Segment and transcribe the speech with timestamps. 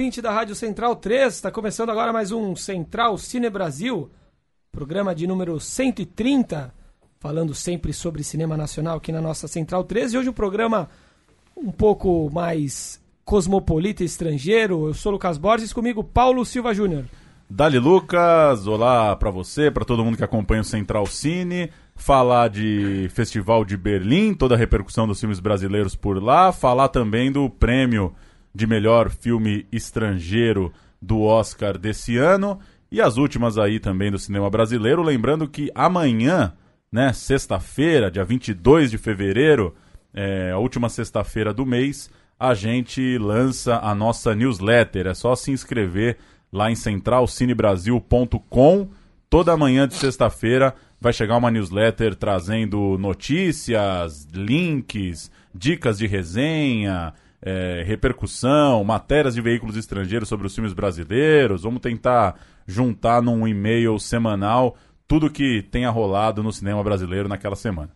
[0.00, 4.10] Ouvinte da Rádio Central 3, está começando agora mais um Central Cine Brasil,
[4.72, 6.72] programa de número 130,
[7.18, 10.14] falando sempre sobre cinema nacional aqui na nossa Central 3.
[10.14, 10.88] E hoje um programa
[11.54, 14.86] um pouco mais cosmopolita estrangeiro.
[14.86, 17.04] Eu sou Lucas Borges, comigo Paulo Silva Júnior.
[17.50, 21.70] Dali Lucas, olá pra você, pra todo mundo que acompanha o Central Cine.
[21.94, 26.52] Falar de Festival de Berlim, toda a repercussão dos filmes brasileiros por lá.
[26.52, 28.14] Falar também do prêmio
[28.54, 32.58] de melhor filme estrangeiro do Oscar desse ano.
[32.90, 35.00] E as últimas aí também do cinema brasileiro.
[35.02, 36.52] Lembrando que amanhã,
[36.90, 39.72] né, sexta-feira, dia 22 de fevereiro,
[40.12, 45.06] é, a última sexta-feira do mês, a gente lança a nossa newsletter.
[45.06, 46.16] É só se inscrever
[46.52, 48.88] lá em centralcinebrasil.com.
[49.28, 57.82] Toda manhã de sexta-feira vai chegar uma newsletter trazendo notícias, links, dicas de resenha, é,
[57.86, 61.62] repercussão, matérias de veículos estrangeiros sobre os filmes brasileiros.
[61.62, 64.76] Vamos tentar juntar num e-mail semanal
[65.08, 67.90] tudo que tenha rolado no cinema brasileiro naquela semana.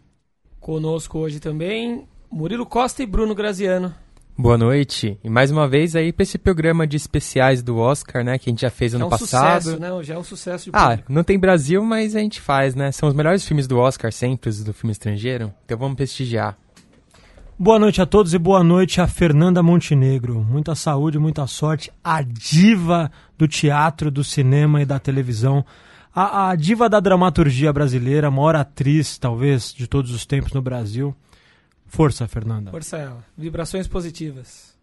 [0.58, 3.94] Conosco hoje também Murilo Costa e Bruno Graziano.
[4.36, 5.16] Boa noite.
[5.22, 8.52] E mais uma vez aí para esse programa de especiais do Oscar, né, que a
[8.52, 9.62] gente já fez ano é um passado.
[9.62, 9.88] sucesso, né?
[10.02, 11.12] Já é um sucesso de Ah, público.
[11.12, 12.90] não tem Brasil, mas a gente faz, né?
[12.90, 15.54] São os melhores filmes do Oscar sempre, os do filme estrangeiro.
[15.64, 16.58] Então vamos prestigiar.
[17.58, 20.40] Boa noite a todos e boa noite a Fernanda Montenegro.
[20.40, 21.90] Muita saúde, muita sorte.
[22.02, 25.64] A diva do teatro, do cinema e da televisão.
[26.14, 30.60] A, a diva da dramaturgia brasileira, a maior atriz, talvez, de todos os tempos no
[30.62, 31.14] Brasil.
[31.86, 32.70] Força, Fernanda.
[32.72, 33.24] Força ela.
[33.38, 34.74] Vibrações positivas.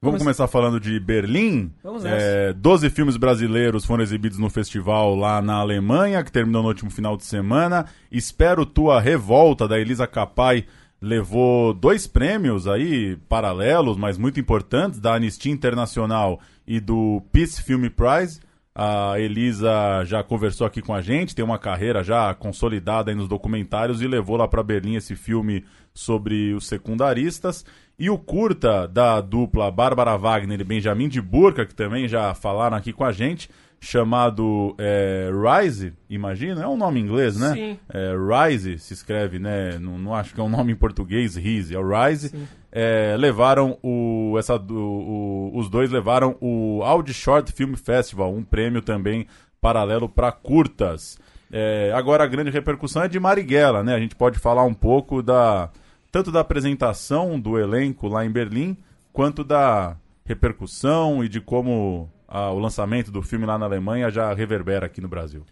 [0.00, 1.72] Vamos Vamos- começar falando de Berlim.
[1.82, 6.68] Vamos É, 12 filmes brasileiros foram exibidos no festival lá na Alemanha, que terminou no
[6.68, 7.84] último final de semana.
[8.10, 10.64] Espero Tua Revolta, da Elisa Capai,
[11.00, 17.86] levou dois prêmios aí, paralelos, mas muito importantes, da Anistia Internacional e do Peace Film
[17.88, 18.40] Prize.
[18.74, 24.00] A Elisa já conversou aqui com a gente, tem uma carreira já consolidada nos documentários
[24.00, 27.64] e levou lá para Berlim esse filme sobre os secundaristas.
[27.98, 32.76] E o curta da dupla Bárbara Wagner e Benjamin de Burca, que também já falaram
[32.76, 33.50] aqui com a gente,
[33.80, 35.30] chamado é,
[35.62, 36.62] Rise, imagina?
[36.62, 37.52] É um nome em inglês, né?
[37.54, 37.78] Sim.
[37.88, 38.12] É,
[38.48, 39.78] Rise se escreve, né?
[39.78, 42.32] Não, não acho que é um nome em português, Rise, é o Rise.
[42.70, 48.42] É, levaram o, essa, do- o- os dois levaram o Audi Short Film Festival, um
[48.44, 49.26] prêmio também
[49.60, 51.18] paralelo para curtas.
[51.50, 53.94] É, agora a grande repercussão é de Marighella, né?
[53.94, 55.70] A gente pode falar um pouco da
[56.12, 58.76] tanto da apresentação do elenco lá em Berlim,
[59.12, 64.32] quanto da repercussão e de como ah, o lançamento do filme lá na Alemanha já
[64.34, 65.42] reverbera aqui no Brasil.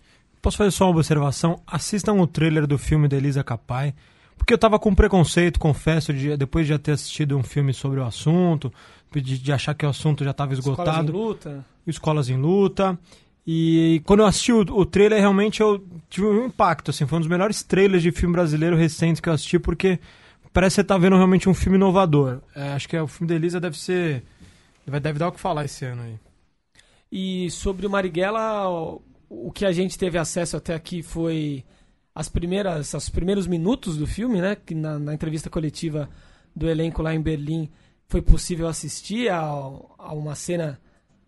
[0.43, 1.61] Posso fazer só uma observação?
[1.67, 3.95] Assistam o trailer do filme da Elisa Capai.
[4.37, 7.99] Porque eu tava com preconceito, confesso, de- depois de já ter assistido um filme sobre
[7.99, 8.71] o assunto,
[9.13, 11.13] de, de achar que o assunto já estava Escolas em esgotado.
[11.13, 11.65] luta.
[11.87, 12.99] Escolas em Luta.
[13.47, 16.91] E quando eu assisti o, o trailer, realmente eu tive um impacto.
[16.91, 19.99] Assim, foi um dos melhores trailers de filme brasileiro recente que eu assisti, porque
[20.53, 22.41] parece que você tá vendo realmente um filme inovador.
[22.55, 24.23] É, acho que é, o filme da Elisa deve ser.
[24.87, 26.15] Vai, deve dar o que falar esse ano aí.
[27.19, 31.65] E sobre o Marighella, o- que a gente teve acesso até aqui foi
[32.15, 34.55] as primeiras, os primeiros minutos do filme, né?
[34.55, 36.11] Que na, na entrevista coletiva
[36.55, 37.71] do elenco lá em Berlim
[38.07, 40.79] foi possível assistir a, a uma cena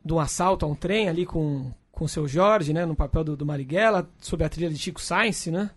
[0.04, 2.84] de um assalto a um trem ali com com o seu Jorge, né?
[2.86, 5.70] No papel do, do Marighella, sob a trilha de Chico Sainz, né?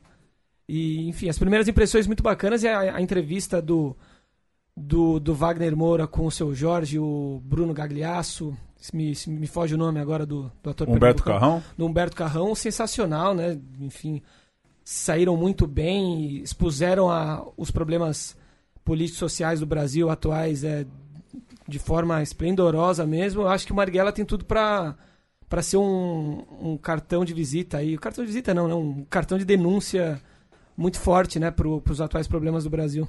[0.68, 3.96] E, enfim, as primeiras impressões muito bacanas e a, a entrevista do,
[4.78, 9.46] do, do Wagner Moura com o seu Jorge, o Bruno Gagliasso, se me, se me
[9.46, 11.64] foge o nome agora do, do ator Humberto Carrão?
[11.78, 13.58] do Humberto Carrão, sensacional, né?
[13.80, 14.24] Enfim,
[14.84, 18.36] saíram muito bem expuseram a, os problemas
[18.84, 20.88] políticos sociais do Brasil atuais é,
[21.68, 23.44] de forma esplendorosa mesmo.
[23.44, 24.96] Eu acho que o Marighella tem tudo para
[25.48, 28.74] para ser um, um cartão de visita aí, cartão de visita não, né?
[28.74, 30.20] um cartão de denúncia
[30.78, 33.06] muito forte, né, para os atuais problemas do Brasil.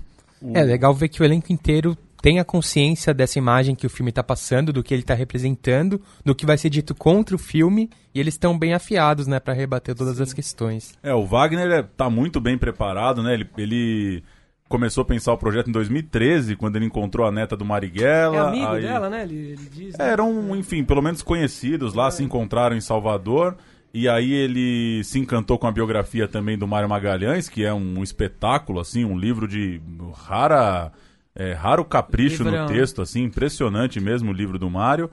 [0.52, 4.10] É legal ver que o elenco inteiro tem a consciência dessa imagem que o filme
[4.10, 7.90] está passando, do que ele está representando, do que vai ser dito contra o filme,
[8.14, 10.96] e eles estão bem afiados, né, para rebater todas as questões.
[11.02, 13.34] É, o Wagner é, tá muito bem preparado, né?
[13.34, 14.22] Ele, ele
[14.68, 18.36] começou a pensar o projeto em 2013, quando ele encontrou a neta do Marighella.
[18.36, 19.22] É amigo aí- dela, né?
[19.24, 19.98] Ele, ele diz.
[19.98, 20.08] né?
[20.12, 23.56] Eram, enfim, pelo menos conhecidos lá, se encontraram em Salvador.
[23.92, 28.02] E aí ele se encantou com a biografia também do Mário Magalhães, que é um
[28.02, 29.82] espetáculo, assim, um livro de
[30.24, 30.90] rara,
[31.34, 32.62] é, raro capricho Livrão.
[32.62, 35.10] no texto, assim, impressionante mesmo o livro do Mário.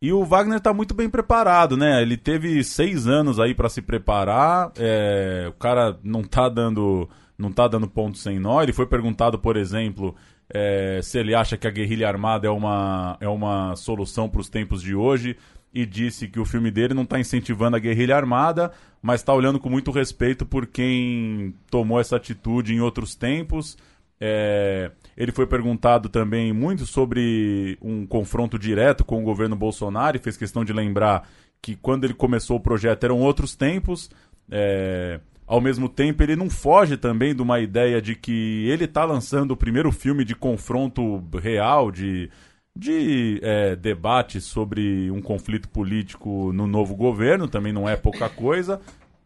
[0.00, 2.02] E o Wagner tá muito bem preparado, né?
[2.02, 4.72] Ele teve seis anos aí para se preparar.
[4.76, 8.60] é, o cara não tá dando, não tá dando ponto sem nó.
[8.60, 10.16] Ele foi perguntado, por exemplo,
[10.52, 14.48] é, se ele acha que a guerrilha armada é uma, é uma solução para os
[14.48, 15.36] tempos de hoje
[15.72, 19.58] e disse que o filme dele não está incentivando a guerrilha armada, mas está olhando
[19.58, 23.78] com muito respeito por quem tomou essa atitude em outros tempos.
[24.24, 30.20] É, ele foi perguntado também muito sobre um confronto direto com o governo Bolsonaro e
[30.20, 31.28] fez questão de lembrar
[31.60, 34.08] que quando ele começou o projeto eram outros tempos.
[34.48, 39.04] É, ao mesmo tempo, ele não foge também de uma ideia de que ele está
[39.04, 42.30] lançando o primeiro filme de confronto real, de,
[42.76, 48.80] de é, debate sobre um conflito político no novo governo, também não é pouca coisa.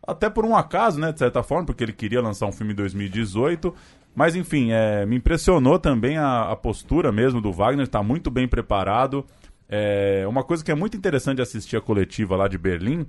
[0.06, 2.76] Até por um acaso, né, de certa forma, porque ele queria lançar um filme em
[2.76, 3.74] 2018.
[4.14, 8.48] Mas, enfim, é, me impressionou também a, a postura mesmo do Wagner, está muito bem
[8.48, 9.26] preparado.
[9.68, 13.04] É, uma coisa que é muito interessante de assistir a coletiva lá de Berlim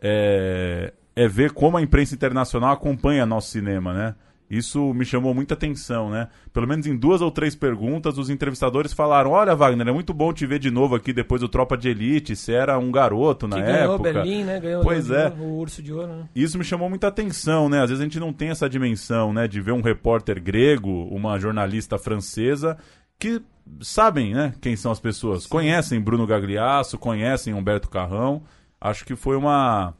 [0.00, 4.14] é, é ver como a imprensa internacional acompanha nosso cinema, né?
[4.50, 6.28] Isso me chamou muita atenção, né?
[6.52, 10.32] Pelo menos em duas ou três perguntas, os entrevistadores falaram: Olha, Wagner, é muito bom
[10.32, 12.34] te ver de novo aqui depois do Tropa de Elite.
[12.34, 14.12] Você era um garoto na que ganhou época.
[14.12, 14.58] Berlim, né?
[14.58, 15.28] Ganhou Pois é.
[15.38, 16.28] o Urso de Ouro, né?
[16.34, 17.82] Isso me chamou muita atenção, né?
[17.82, 19.46] Às vezes a gente não tem essa dimensão, né?
[19.46, 22.78] De ver um repórter grego, uma jornalista francesa,
[23.18, 23.42] que
[23.80, 24.54] sabem, né?
[24.60, 25.46] Quem são as pessoas.
[25.46, 28.42] Conhecem Bruno Gagliasso, conhecem Humberto Carrão.
[28.80, 29.92] Acho que foi uma,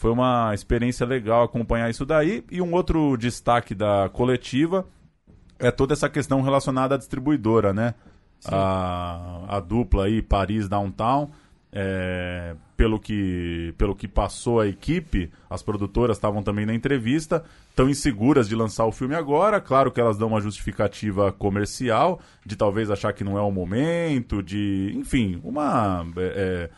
[0.00, 2.42] foi uma experiência legal acompanhar isso daí.
[2.50, 4.86] E um outro destaque da coletiva
[5.58, 7.92] é toda essa questão relacionada à distribuidora, né?
[8.46, 11.30] A, a dupla aí, Paris Downtown.
[11.72, 17.88] é, pelo, que, pelo que passou a equipe, as produtoras estavam também na entrevista, estão
[17.88, 19.60] inseguras de lançar o filme agora.
[19.60, 24.42] Claro que elas dão uma justificativa comercial, de talvez achar que não é o momento,
[24.42, 24.92] de.
[24.94, 26.04] Enfim, uma.
[26.16, 26.70] é,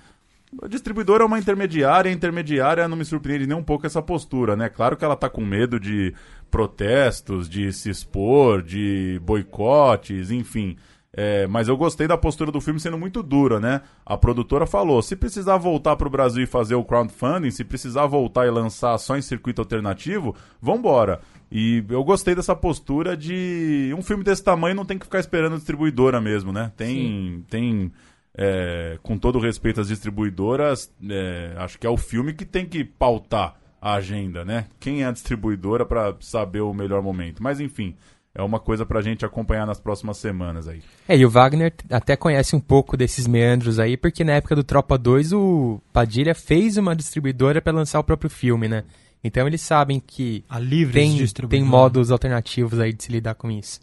[0.61, 4.55] a distribuidora é uma intermediária, a intermediária não me surpreende nem um pouco essa postura,
[4.55, 4.69] né?
[4.69, 6.15] Claro que ela tá com medo de
[6.51, 10.77] protestos, de se expor, de boicotes, enfim.
[11.15, 13.83] É, mas eu gostei da postura do filme sendo muito dura, né?
[14.05, 18.47] A produtora falou: se precisar voltar pro Brasil e fazer o crowdfunding, se precisar voltar
[18.47, 21.21] e lançar só em circuito alternativo, vambora.
[21.51, 25.53] E eu gostei dessa postura de um filme desse tamanho não tem que ficar esperando
[25.53, 26.73] a distribuidora mesmo, né?
[26.79, 27.93] Tem, tem
[28.37, 32.85] é, com todo respeito às distribuidoras, é, acho que é o filme que tem que
[32.85, 34.67] pautar a agenda, né?
[34.79, 37.43] Quem é a distribuidora para saber o melhor momento.
[37.43, 37.97] Mas enfim,
[38.35, 40.83] é uma coisa pra gente acompanhar nas próximas semanas aí.
[41.07, 44.65] É, e o Wagner até conhece um pouco desses meandros aí, porque na época do
[44.65, 48.85] Tropa 2 o Padilha fez uma distribuidora para lançar o próprio filme, né?
[49.25, 50.59] Então eles sabem que A
[50.93, 53.81] tem, tem modos alternativos aí de se lidar com isso.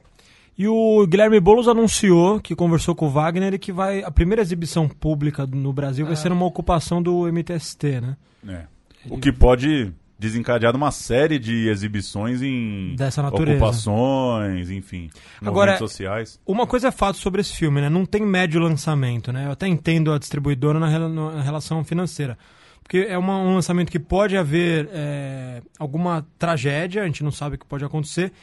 [0.59, 4.41] E o Guilherme Boulos anunciou que conversou com o Wagner e que vai a primeira
[4.41, 8.17] exibição pública no Brasil vai ser uma ocupação do MTST, né?
[8.45, 8.63] É.
[9.09, 13.57] O que pode desencadear uma série de exibições em Dessa natureza.
[13.57, 15.09] ocupações, enfim,
[15.41, 16.37] Agora, sociais.
[16.45, 17.87] Uma coisa é fato sobre esse filme, né?
[17.87, 19.45] Não tem médio lançamento, né?
[19.47, 22.37] Eu até entendo a distribuidora na, na relação financeira.
[22.83, 27.55] Porque é uma- um lançamento que pode haver é, alguma tragédia, a gente não sabe
[27.55, 28.33] o que pode acontecer.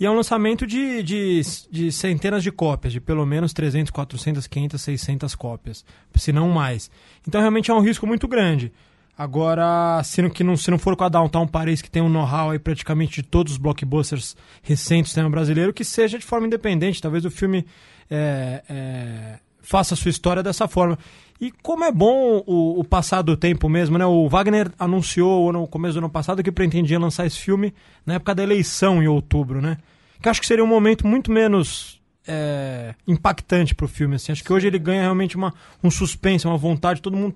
[0.00, 1.40] E é um lançamento de, de,
[1.70, 6.90] de centenas de cópias, de pelo menos 300, 400, 500, 600 cópias, se não mais.
[7.26, 8.72] Então realmente é um risco muito grande.
[9.18, 12.08] Agora, se não, que não, se não for com a Downtown Paris, que tem um
[12.08, 16.46] know-how aí praticamente de todos os blockbusters recentes do cinema brasileiro, que seja de forma
[16.46, 17.02] independente.
[17.02, 17.66] Talvez o filme
[18.08, 19.38] é, é,
[19.68, 20.98] faça sua história dessa forma.
[21.38, 24.06] E como é bom o, o passar do tempo mesmo, né?
[24.06, 27.74] O Wagner anunciou no começo do ano passado que pretendia lançar esse filme
[28.06, 29.76] na época da eleição, em outubro, né?
[30.22, 34.32] Que acho que seria um momento muito menos é, impactante pro filme, assim.
[34.32, 35.52] Acho que hoje ele ganha realmente uma,
[35.84, 37.34] um suspense, uma vontade, todo mundo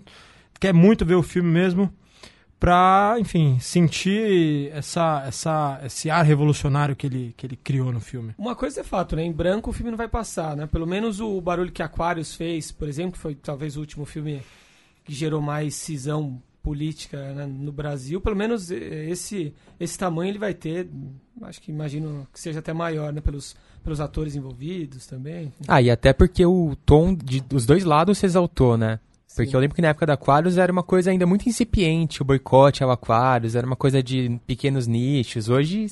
[0.58, 1.92] quer muito ver o filme mesmo
[2.62, 8.36] pra, enfim, sentir essa, essa, esse ar revolucionário que ele, que ele criou no filme.
[8.38, 9.24] Uma coisa é fato, né?
[9.24, 10.64] Em branco o filme não vai passar, né?
[10.68, 14.42] Pelo menos o barulho que Aquarius fez, por exemplo, que foi talvez o último filme
[15.04, 20.54] que gerou mais cisão política né, no Brasil, pelo menos esse esse tamanho ele vai
[20.54, 20.88] ter,
[21.42, 23.20] acho que imagino que seja até maior, né?
[23.20, 25.52] Pelos, pelos atores envolvidos também.
[25.66, 29.00] Ah, e até porque o tom de, dos dois lados se exaltou, né?
[29.36, 32.24] Porque eu lembro que na época da Aquarius era uma coisa ainda muito incipiente, o
[32.24, 35.48] boicote ao Aquarius, era uma coisa de pequenos nichos.
[35.48, 35.86] Hoje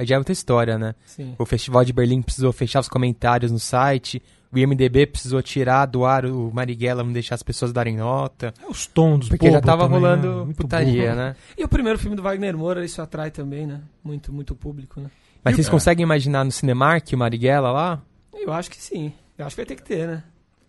[0.00, 0.94] já é outra história, né?
[1.04, 1.34] Sim.
[1.38, 6.04] O Festival de Berlim precisou fechar os comentários no site, o IMDB precisou tirar do
[6.04, 8.54] ar o Marighella, não deixar as pessoas darem nota.
[8.62, 10.54] É os tons Porque já tava também, rolando né?
[10.56, 11.16] Putaria, bobo.
[11.16, 11.36] né?
[11.58, 13.80] E o primeiro filme do Wagner Moura, isso atrai também, né?
[14.04, 15.10] Muito, muito público, né?
[15.44, 15.70] Mas vocês É.
[15.70, 18.02] conseguem imaginar no Cinemark o Marighella lá?
[18.32, 19.12] Eu acho que sim.
[19.36, 20.22] Eu acho que vai ter que ter, né?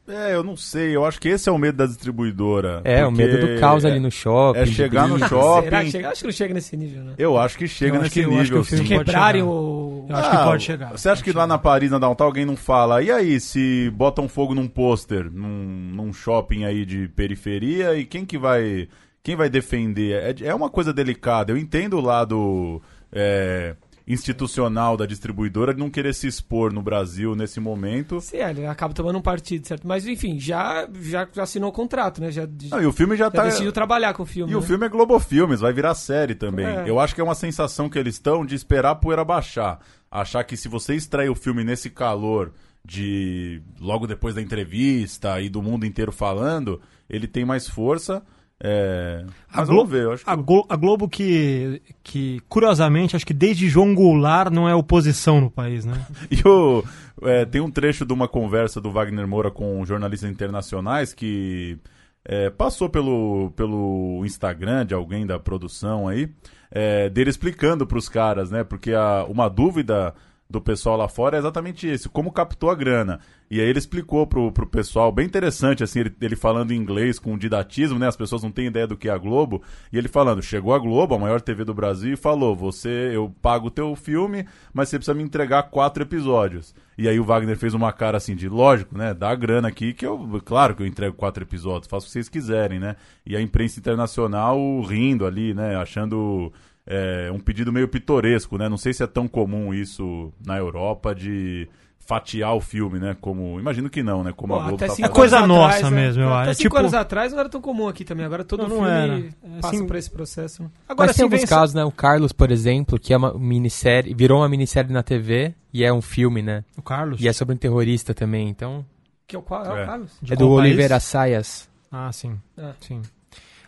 [0.07, 0.95] É, eu não sei.
[0.95, 2.81] Eu acho que esse é o medo da distribuidora.
[2.85, 4.59] É, o medo do caos ali no shopping.
[4.59, 5.63] É chegar no shopping.
[5.65, 6.09] Será que chega?
[6.09, 7.13] Acho que não chega nesse nível, né?
[7.17, 8.63] Eu acho que chega Eu acho nesse que- nível.
[8.63, 8.83] que sim.
[8.85, 9.51] Quebrarem chegar.
[9.53, 10.05] o...
[10.09, 10.91] Eu acho que pode chegar.
[10.91, 11.47] Você acha que Pode lá chegar.
[11.47, 13.03] na Paris, na Downtown, alguém não fala?
[13.03, 18.25] E aí, se botam fogo num pôster, num, num shopping aí de periferia, e quem
[18.25, 18.87] que vai.
[19.21, 20.13] Quem vai defender?
[20.41, 21.51] É, é uma coisa delicada.
[21.51, 23.75] Eu entendo o lado é,
[24.07, 28.21] institucional da distribuidora de não querer se expor no Brasil nesse momento.
[28.21, 29.85] Sim, é, ele acaba tomando um partido, certo?
[29.85, 32.31] Mas enfim, já, já assinou o contrato, né?
[32.31, 33.43] Já, Não, e o filme já, já tá.
[33.43, 34.51] decidiu trabalhar com o filme.
[34.51, 34.65] E o né?
[34.65, 36.65] filme é Globo Filmes, vai virar série também.
[36.65, 36.89] É.
[36.89, 39.79] Eu acho que é uma sensação que eles estão de esperar a poeira baixar.
[40.09, 42.53] Achar que se você extrair o filme nesse calor
[42.85, 48.23] de logo depois da entrevista e do mundo inteiro falando, ele tem mais força.
[48.63, 49.23] É...
[49.51, 50.29] A Mas Glo- vamos ver, eu acho que...
[50.29, 55.39] A, Glo- a Globo que, que, curiosamente, acho que desde João Goulart não é oposição
[55.39, 56.05] no país, né?
[56.31, 56.83] E o,
[57.21, 61.77] é, tem um trecho de uma conversa do Wagner Moura com jornalistas internacionais que
[62.25, 66.29] é, passou pelo, pelo Instagram de alguém da produção aí,
[66.71, 68.63] é, dele explicando para os caras, né?
[68.63, 70.13] Porque a, uma dúvida
[70.49, 73.19] do pessoal lá fora é exatamente isso, como captou a grana.
[73.49, 77.19] E aí ele explicou pro, pro pessoal, bem interessante, assim, ele, ele falando em inglês
[77.19, 78.07] com didatismo, né?
[78.07, 79.61] As pessoas não têm ideia do que é a Globo.
[79.91, 83.33] E ele falando, chegou a Globo, a maior TV do Brasil, e falou, você, eu
[83.41, 86.73] pago o teu filme, mas você precisa me entregar quatro episódios.
[86.97, 89.13] E aí o Wagner fez uma cara assim de, lógico, né?
[89.13, 92.13] Dá a grana aqui que eu, claro que eu entrego quatro episódios, faço o que
[92.13, 92.95] vocês quiserem, né?
[93.25, 95.75] E a imprensa internacional rindo ali, né?
[95.75, 96.51] Achando
[96.87, 98.67] é, um pedido meio pitoresco, né?
[98.69, 101.67] Não sei se é tão comum isso na Europa de
[101.99, 103.17] fatiar o filme, né?
[103.19, 104.31] Como imagino que não, né?
[104.33, 106.01] Como Pô, a Globo até tá É coisa nossa atrás, né?
[106.07, 106.57] mesmo, eu Até acho.
[106.59, 108.25] cinco Tipo- anos atrás não era tão comum aqui também.
[108.25, 109.17] Agora todo Não, não filme era.
[109.17, 110.71] É, passa assim- por esse processo.
[110.87, 111.83] Agora Mas tem alguns vem casos, né?
[111.83, 115.91] O Carlos, por exemplo, que é uma minissérie, virou uma minissérie na TV e é
[115.91, 116.63] um filme, né?
[116.77, 117.19] O Carlos?
[117.21, 118.85] E é sobre um terrorista também, então...
[119.27, 119.83] Que é o, qual, é É.
[119.83, 120.11] o Carlos?
[120.21, 120.49] De é do?
[120.49, 121.67] Oliveira Assayas.
[121.91, 122.37] Ah, sim.
[122.57, 122.71] É.
[122.79, 123.01] Sim.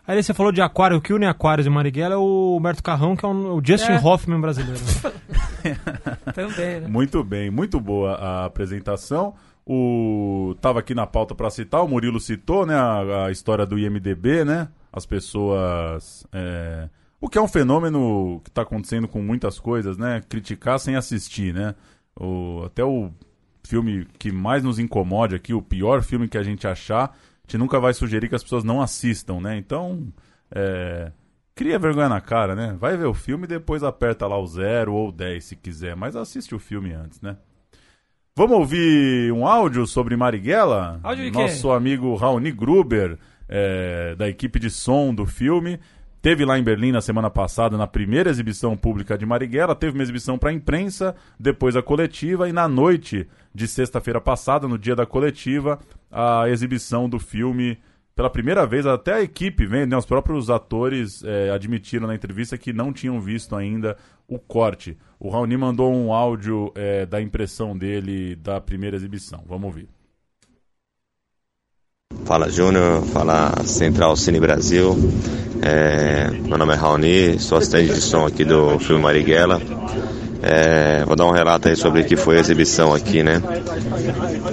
[0.08, 3.16] Aí você falou de Aquário, o que une Aquários e Marighella é o Humberto Carrão,
[3.16, 4.00] que é um- o Justin É.
[4.00, 4.80] Hoffman brasileiro.
[6.34, 6.88] Também, né?
[6.88, 9.36] Muito bem, muito boa a apresentação.
[9.66, 13.78] O tava aqui na pauta para citar, o Murilo citou, né, a, a história do
[13.78, 14.68] IMDb, né?
[14.92, 16.90] As pessoas é,
[17.22, 20.24] o que é um fenômeno que está acontecendo com muitas coisas, né?
[20.28, 21.76] Criticar sem assistir, né?
[22.20, 23.12] O, até o
[23.64, 27.16] filme que mais nos incomode aqui, o pior filme que a gente achar,
[27.50, 29.58] gente nunca vai sugerir que as pessoas não assistam, né?
[29.58, 30.08] Então,
[30.52, 31.12] é,
[31.56, 32.78] cria vergonha na cara, né?
[32.80, 36.16] Vai ver o filme e depois aperta lá o zero ou 10 se quiser, mas
[36.16, 37.38] assiste o filme antes, né?
[38.36, 41.00] Vamos ouvir um áudio sobre Marighella?
[41.02, 41.32] Áudio de?
[41.32, 45.80] Nosso amigo Raoni Gruber, é, da equipe de som do filme.
[46.22, 49.74] Teve lá em Berlim na semana passada, na primeira exibição pública de Marighella.
[49.74, 52.50] Teve uma exibição para a imprensa, depois a coletiva.
[52.50, 55.80] E na noite de sexta-feira passada, no dia da coletiva,
[56.12, 57.78] a exibição do filme
[58.14, 62.58] pela primeira vez, até a equipe vendo, né, os próprios atores é, admitiram na entrevista
[62.58, 63.96] que não tinham visto ainda
[64.28, 64.98] o corte.
[65.18, 69.46] O Raoni mandou um áudio é, da impressão dele da primeira exibição.
[69.48, 69.99] Vamos ouvir.
[72.30, 74.98] Fala Júnior, fala Central Cine Brasil.
[75.62, 79.62] É, meu nome é Raoni, sou assistente de som aqui do filme Marighella.
[80.42, 83.42] É, vou dar um relato aí sobre o que foi a exibição aqui, né?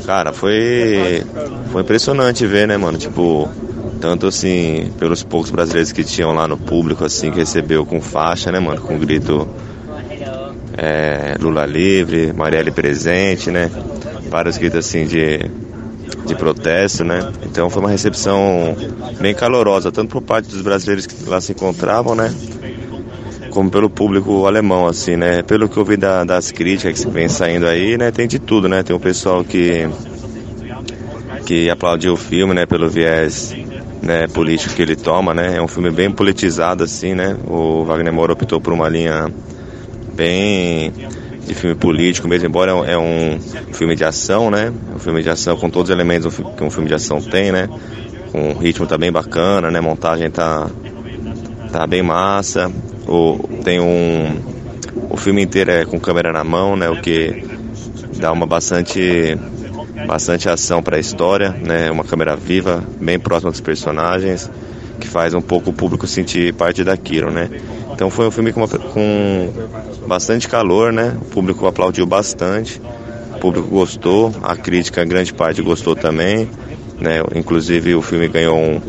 [0.04, 1.22] Cara, foi,
[1.70, 2.98] foi impressionante ver, né, mano?
[2.98, 3.48] Tipo,
[4.00, 8.52] tanto assim, pelos poucos brasileiros que tinham lá no público, assim, que recebeu com faixa,
[8.52, 8.80] né, mano?
[8.80, 9.48] Com grito
[10.76, 13.70] é, Lula livre, Marielle presente, né?
[14.30, 15.50] Vários gritos assim de,
[16.26, 17.32] de protesto, né?
[17.42, 18.76] Então foi uma recepção
[19.20, 22.32] bem calorosa, tanto por parte dos brasileiros que lá se encontravam, né?
[23.50, 25.42] Como pelo público alemão, assim, né?
[25.42, 28.10] Pelo que eu vi da- das críticas que vem saindo aí, né?
[28.10, 28.82] Tem de tudo, né?
[28.82, 29.88] Tem um pessoal que
[31.44, 32.66] que aplaudiu o filme, né?
[32.66, 33.54] Pelo viés
[34.02, 35.56] né, político que ele toma, né?
[35.56, 37.36] É um filme bem politizado, assim, né?
[37.46, 39.28] O Wagner Moura optou por uma linha
[40.14, 40.92] bem
[41.46, 43.38] de filme político mesmo, embora é um
[43.72, 44.72] filme de ação, né?
[44.94, 47.68] Um filme de ação com todos os elementos que um filme de ação tem, né?
[48.32, 49.80] Com o ritmo tá bacana, né?
[49.80, 50.68] Montagem tá
[51.70, 52.70] tá bem massa.
[53.06, 54.56] O, tem um
[55.08, 56.90] o filme inteiro é com câmera na mão, né?
[56.90, 57.44] O que
[58.18, 59.38] dá uma bastante
[60.06, 61.90] bastante ação para a história, né?
[61.90, 64.50] Uma câmera viva, bem próxima dos personagens,
[65.06, 67.48] que faz um pouco o público sentir parte daquilo, né?
[67.92, 69.52] Então foi um filme com, com
[70.06, 71.16] bastante calor, né?
[71.22, 72.82] O público aplaudiu bastante,
[73.34, 76.50] o público gostou, a crítica, grande parte gostou também.
[76.98, 77.22] Né?
[77.34, 78.80] Inclusive o filme ganhou um,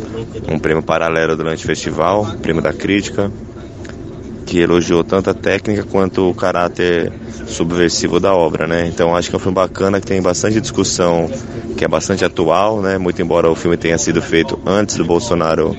[0.49, 3.29] um prêmio paralelo durante o festival, prêmio da crítica,
[4.45, 7.11] que elogiou tanto a técnica quanto o caráter
[7.45, 8.87] subversivo da obra, né?
[8.87, 11.29] Então acho que é um filme bacana que tem bastante discussão,
[11.77, 12.97] que é bastante atual, né?
[12.97, 15.75] Muito embora o filme tenha sido feito antes do Bolsonaro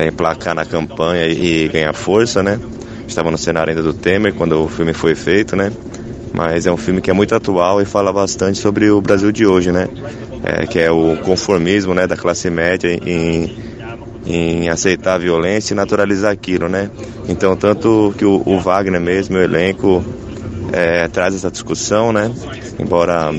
[0.00, 2.58] é, emplacar na campanha e, e ganhar força, né?
[3.06, 5.70] Estava no cenário ainda do Temer quando o filme foi feito, né?
[6.32, 9.44] Mas é um filme que é muito atual e fala bastante sobre o Brasil de
[9.46, 9.88] hoje, né?
[10.42, 13.70] É, que é o conformismo, né, da classe média em
[14.26, 16.90] em aceitar a violência e naturalizar aquilo, né?
[17.28, 20.04] Então, tanto que o, o Wagner mesmo, o elenco,
[20.72, 22.30] é, traz essa discussão, né?
[22.78, 23.32] Embora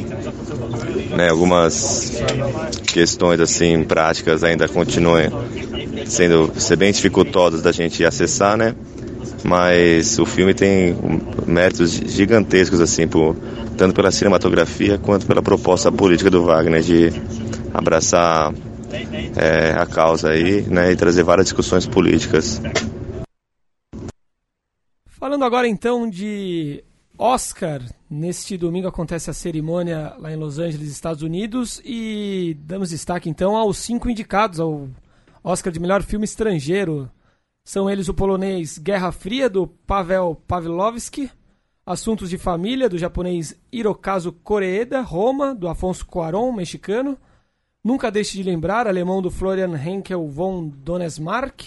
[1.16, 2.12] né, algumas
[2.88, 5.30] questões assim práticas ainda continuem
[6.06, 8.76] sendo ser bem dificultosas da gente acessar, né?
[9.44, 10.96] Mas o filme tem
[11.48, 13.36] méritos gigantescos assim, por,
[13.78, 17.12] tanto pela cinematografia quanto pela proposta política do Wagner de
[17.74, 18.54] abraçar
[19.36, 22.62] é, a causa aí, né, e trazer várias discussões políticas.
[25.08, 26.84] Falando agora então de
[27.18, 33.30] Oscar, neste domingo acontece a cerimônia lá em Los Angeles, Estados Unidos, e damos destaque
[33.30, 34.88] então aos cinco indicados ao
[35.44, 37.10] Oscar de melhor filme estrangeiro.
[37.64, 41.30] São eles o polonês Guerra Fria, do Pavel Pavlovsky,
[41.86, 47.18] Assuntos de Família, do japonês Hirokazu Koreeda, Roma, do Afonso Cuarón, mexicano,
[47.84, 51.62] Nunca Deixe de Lembrar, alemão do Florian Henkel von Donesmark,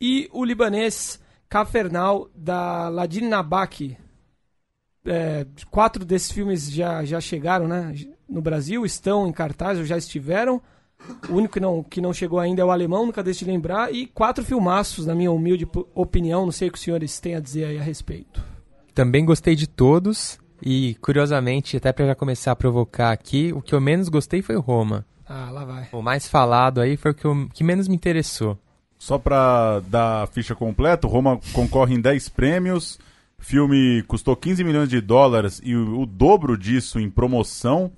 [0.00, 3.96] e o libanês Cafernal, da Ladin Nabaki.
[5.06, 7.94] É, quatro desses filmes já, já chegaram né,
[8.28, 10.60] no Brasil, estão em cartaz, ou já estiveram.
[11.28, 13.92] O único que não, que não chegou ainda é o alemão, nunca deixe de lembrar.
[13.92, 17.40] E quatro filmaços, na minha humilde opinião, não sei o que os senhores têm a
[17.40, 18.42] dizer aí a respeito.
[18.94, 20.38] Também gostei de todos.
[20.62, 24.56] E, curiosamente, até para já começar a provocar aqui, o que eu menos gostei foi
[24.56, 25.04] o Roma.
[25.28, 25.88] Ah, lá vai.
[25.92, 28.58] O mais falado aí foi o que, eu, que menos me interessou.
[28.98, 32.98] Só para dar a ficha completa, Roma concorre em 10 prêmios.
[33.44, 37.92] Filme custou 15 milhões de dólares e o, o dobro disso em promoção.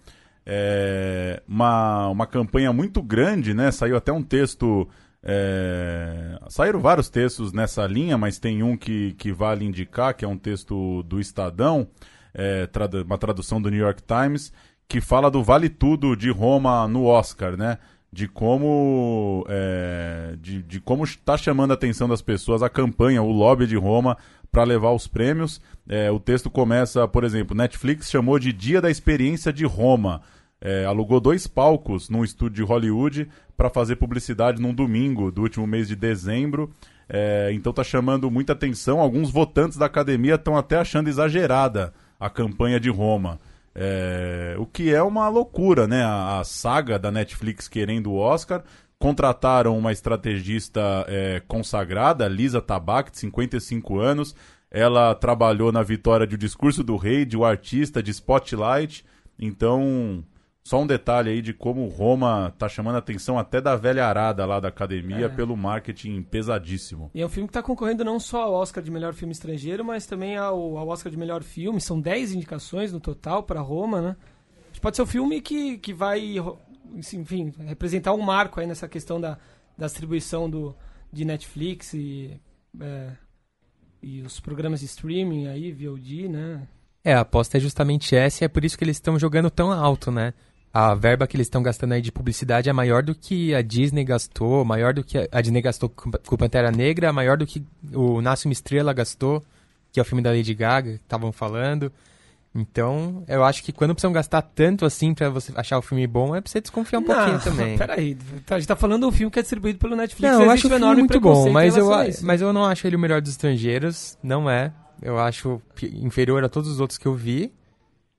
[0.44, 3.70] É uma, uma campanha muito grande, né?
[3.70, 4.88] Saiu até um texto.
[5.22, 6.36] É...
[6.48, 10.36] Saíram vários textos nessa linha, mas tem um que, que vale indicar, que é um
[10.36, 11.86] texto do Estadão,
[12.34, 14.52] é, trad uma tradução do New York Times,
[14.88, 17.78] que fala do Vale Tudo de Roma no Oscar, né?
[18.12, 23.30] De como é, de, de como está chamando a atenção das pessoas a campanha, o
[23.30, 24.16] lobby de Roma
[24.56, 25.60] para levar os prêmios.
[25.86, 30.22] É, o texto começa, por exemplo, Netflix chamou de Dia da Experiência de Roma.
[30.58, 35.66] É, alugou dois palcos num estúdio de Hollywood para fazer publicidade num domingo do último
[35.66, 36.72] mês de dezembro.
[37.06, 38.98] É, então está chamando muita atenção.
[38.98, 43.38] Alguns votantes da academia estão até achando exagerada a campanha de Roma.
[43.74, 46.02] É, o que é uma loucura, né?
[46.02, 48.64] A, a, saga da Netflix querendo o Oscar.
[48.98, 54.34] Contrataram uma estrategista é, consagrada, Lisa Tabak, de 55 anos.
[54.70, 59.04] Ela trabalhou na vitória de O Discurso do Rei, de O Artista, de Spotlight.
[59.38, 60.24] Então,
[60.66, 64.44] só um detalhe aí de como Roma tá chamando a atenção até da velha arada
[64.44, 65.28] lá da academia é.
[65.28, 67.08] pelo marketing pesadíssimo.
[67.14, 69.84] E é um filme que está concorrendo não só ao Oscar de melhor filme estrangeiro,
[69.84, 71.80] mas também ao, ao Oscar de melhor filme.
[71.80, 74.16] São 10 indicações no total para Roma, né?
[74.80, 76.34] Pode ser um filme que, que vai,
[76.94, 79.38] enfim, representar um marco aí nessa questão da,
[79.76, 80.74] da distribuição do,
[81.12, 82.40] de Netflix e,
[82.80, 83.12] é,
[84.02, 86.68] e os programas de streaming aí, VOD, né?
[87.04, 89.70] É, a aposta é justamente essa e é por isso que eles estão jogando tão
[89.70, 90.34] alto, né?
[90.78, 94.04] a verba que eles estão gastando aí de publicidade é maior do que a Disney
[94.04, 98.20] gastou, maior do que a Disney gastou com o Pantera Negra, maior do que o
[98.20, 99.42] Nasce uma Estrela gastou,
[99.90, 101.90] que é o filme da Lady Gaga, que estavam falando.
[102.56, 106.34] Então, eu acho que quando precisam gastar tanto assim para você achar o filme bom,
[106.34, 107.76] é pra você desconfiar um não, pouquinho também.
[107.78, 108.16] Peraí,
[108.48, 110.32] a gente tá falando do filme que é distribuído pelo Netflix.
[110.32, 111.90] Não, eu acho o filme muito bom, mas eu,
[112.22, 114.72] mas eu não acho ele o melhor dos estrangeiros, não é.
[115.02, 117.52] Eu acho inferior a todos os outros que eu vi.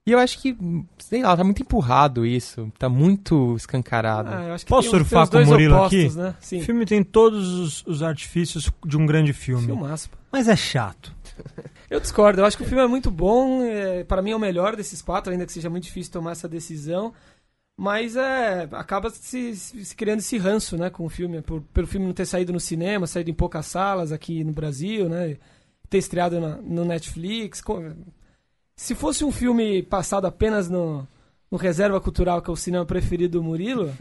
[0.05, 0.55] E eu acho que,
[0.99, 2.71] sei lá, tá muito empurrado isso.
[2.79, 4.29] Tá muito escancarado.
[4.29, 6.55] Ah, Posso surfar com o Murilo opostos, aqui?
[6.55, 6.61] Né?
[6.61, 9.65] O filme tem todos os, os, artifícios de um grande filme.
[9.65, 10.09] Filmaço.
[10.31, 11.13] Mas é chato.
[11.89, 12.41] Eu discordo.
[12.41, 13.63] Eu acho que o filme é muito bom.
[13.63, 16.47] É, para mim é o melhor desses quatro, ainda que seja muito difícil tomar essa
[16.47, 17.13] decisão.
[17.79, 21.41] Mas é, acaba se, se criando esse ranço né, com o filme.
[21.41, 25.07] Por, pelo filme não ter saído no cinema, saído em poucas salas aqui no Brasil,
[25.07, 25.37] né?
[25.89, 27.61] Ter estreado na, no Netflix.
[28.75, 31.07] Se fosse um filme passado apenas no,
[31.51, 33.93] no Reserva Cultural, que é o cinema preferido do Murilo,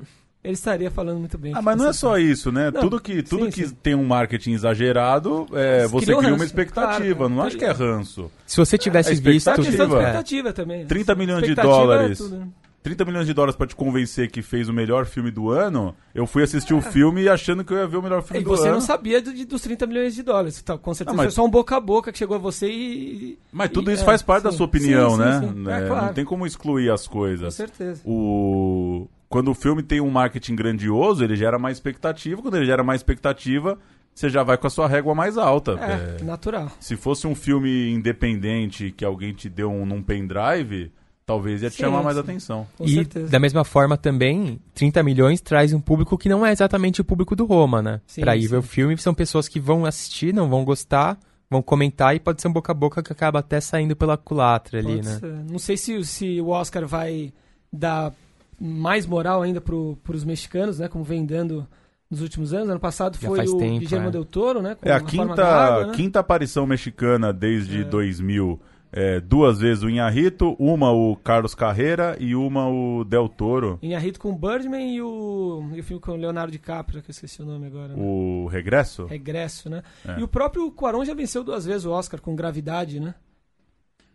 [0.46, 1.52] ele estaria falando muito bem.
[1.54, 2.70] Ah, mas não é só isso, né?
[2.70, 3.74] Não, tudo que, tudo sim, que sim.
[3.82, 7.14] tem um marketing exagerado, é, você cria uma expectativa.
[7.16, 8.30] claro, não acho que é ranço.
[8.46, 9.50] Se você tivesse É visto.
[9.60, 9.70] de É.
[9.72, 10.80] expectativa também.
[10.80, 10.84] né?
[10.86, 12.18] 30 milhões de Expectativa é dólares.
[12.18, 12.48] tudo, né?
[12.82, 16.24] 30 milhões de dólares pra te convencer que fez o melhor filme do ano, eu
[16.24, 18.66] fui assistir o filme achando que eu ia ver o melhor filme E do você
[18.68, 18.74] ano.
[18.74, 20.60] não sabia do- de- dos 30 milhões de dólares.
[20.62, 22.68] Então, com certeza Não, mas- foi só um boca a boca que chegou a você
[22.70, 23.38] e.
[23.50, 24.58] Mas tudo e- isso é, faz parte da sim.
[24.58, 25.40] sua opinião, Sim, sim, né?
[25.40, 25.68] sim.
[25.68, 26.06] É, É, claro.
[26.06, 27.54] Não tem como excluir as Com coisas.
[27.54, 28.00] certeza.
[28.04, 29.08] O...
[29.28, 32.40] Quando o filme tem um marketing grandioso, ele gera mais expectativa.
[32.40, 33.78] Quando ele gera mais expectativa,
[34.14, 35.72] você já vai com a sua régua mais alta.
[35.72, 36.70] É, É, natural.
[36.80, 40.92] Se fosse um filme independente que alguém te deu um, num pendrive,
[41.26, 42.22] talvez ia te Sim, chamar mais sim.
[42.22, 42.66] atenção.
[42.78, 43.28] Com e certeza.
[43.28, 47.34] da mesma forma também, 30 milhões traz um público que não é exatamente o público
[47.34, 48.00] do Roma, né?
[48.06, 51.18] Sim, pra ir ver o filme, são pessoas que vão assistir, não vão gostar,
[51.50, 54.78] vão comentar e pode ser um boca a boca que acaba até saindo pela culatra
[54.78, 55.18] ali, Pode né?
[55.18, 55.32] ser.
[55.50, 57.32] Não sei se, se o Oscar vai
[57.72, 58.12] dar
[58.60, 60.88] mais moral ainda pro, pros mexicanos, né?
[60.88, 61.66] Como vem dando
[62.10, 62.68] nos últimos anos.
[62.70, 64.10] Ano passado Já foi o tempo, Guillermo é.
[64.10, 64.74] del Toro, né?
[64.74, 65.92] com É a quinta, da Água, né?
[65.94, 67.84] quinta aparição mexicana desde É.
[67.84, 68.60] 2000.
[68.92, 73.94] É, duas vezes o Inharrito, uma o Carlos Carreira e uma o Del Toro, Em
[73.94, 77.12] Arrito com o Birdman e o, e o filme com o Leonardo DiCaprio, que eu
[77.12, 77.88] esqueci o nome agora.
[77.88, 77.94] Né?
[77.98, 79.04] o Regresso.
[79.04, 79.82] Regresso, né?
[80.06, 80.20] É.
[80.20, 83.14] E o próprio Cuarón já venceu duas vezes o Oscar com Gravidade, né?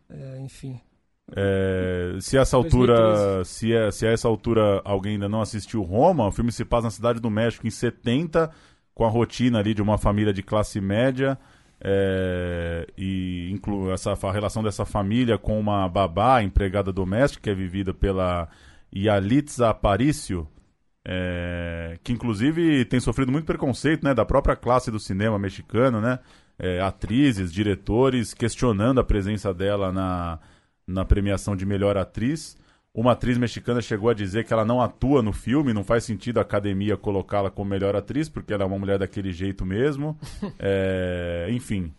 [0.09, 0.79] É, enfim.
[1.33, 3.49] É, se essa altura, 2013.
[3.49, 6.87] se, é, se a essa altura alguém ainda não assistiu Roma, o filme se passa
[6.87, 8.49] na cidade do México em 70,
[8.93, 11.37] com a rotina ali de uma família de classe média.
[11.83, 17.55] é, e inclui essa a relação dessa família com uma babá empregada doméstica que é
[17.55, 18.47] vivida pela
[18.95, 20.47] Yalitza Aparicio,
[21.03, 26.19] é, que inclusive tem sofrido muito preconceito né, da própria classe do cinema mexicano, né?
[26.59, 30.37] É, atrizes, diretores questionando a presença dela na,
[30.87, 32.57] na premiação de melhor atriz.
[32.93, 36.39] Uma atriz mexicana chegou a dizer que ela não atua no filme, não faz sentido
[36.39, 40.17] a academia colocá-la como melhor atriz, porque ela é uma mulher daquele jeito mesmo.
[40.59, 41.93] É, enfim,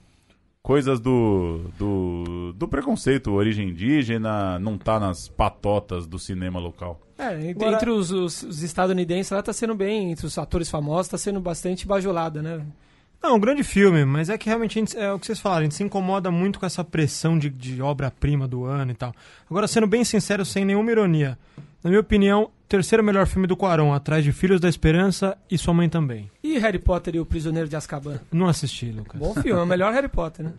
[0.63, 7.01] coisas do, do, do preconceito, origem indígena, não tá nas patotas do cinema local.
[7.19, 10.69] É, entre, Agora- entre os, os- os estadunidenses ela tá sendo bem, entre os atores
[10.69, 12.65] famosos, tá sendo bastante bajulada, né?
[13.23, 15.65] Não, um grande filme, mas é que realmente gente- é o que vocês falaram, a
[15.65, 19.15] gente se incomoda muito com essa pressão de, de obra-prima do ano e tal.
[19.49, 21.39] Agora, sendo bem sincero, sem nenhuma ironia,
[21.85, 25.73] na minha opinião, terceiro melhor filme do Quaron, atrás de Filhos da Esperança e Sua
[25.75, 26.31] Mãe Também.
[26.43, 28.19] E Harry Potter e o Prisioneiro de Azkaban?
[28.33, 29.21] Não assisti, Lucas.
[29.21, 30.53] Bom filme, é o melhor Harry Potter, né?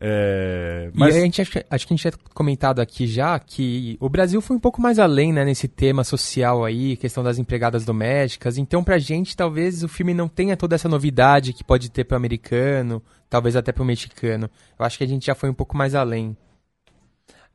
[0.00, 1.14] É, Mas...
[1.14, 4.08] E a gente acho, que- acho que a gente tinha comentado aqui já que o
[4.08, 8.58] Brasil foi um pouco mais além, né, nesse tema social aí, questão das empregadas domésticas.
[8.58, 12.16] Então, pra gente, talvez o filme não tenha toda essa novidade que pode ter pro
[12.16, 14.50] americano, talvez até pro mexicano.
[14.78, 16.36] Eu acho que a gente já foi um pouco mais além.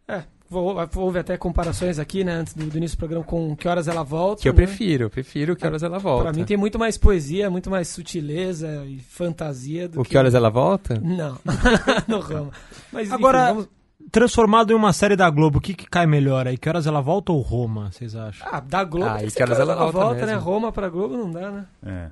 [0.07, 3.87] É, houve até comparações aqui, né, antes do, do início do programa com Que Horas
[3.87, 4.41] Ela Volta.
[4.41, 4.57] Que eu né?
[4.57, 6.23] prefiro, eu prefiro que horas ela volta.
[6.23, 10.33] Pra mim tem muito mais poesia, muito mais sutileza e fantasia do O que horas
[10.33, 10.99] ela volta?
[10.99, 11.37] Não,
[12.07, 12.51] no Roma.
[12.91, 13.69] Mas, enfim, Agora, vamos-
[14.11, 16.57] Transformado em uma série da Globo, o que, que cai melhor aí?
[16.57, 18.47] Que horas ela volta ou Roma, vocês acham?
[18.49, 20.33] Ah, da Globo, Ah, e que Que Horas Que Horas Ela Ela Volta volta, né?
[20.35, 21.65] Roma pra Globo não dá, né?
[21.85, 22.09] É.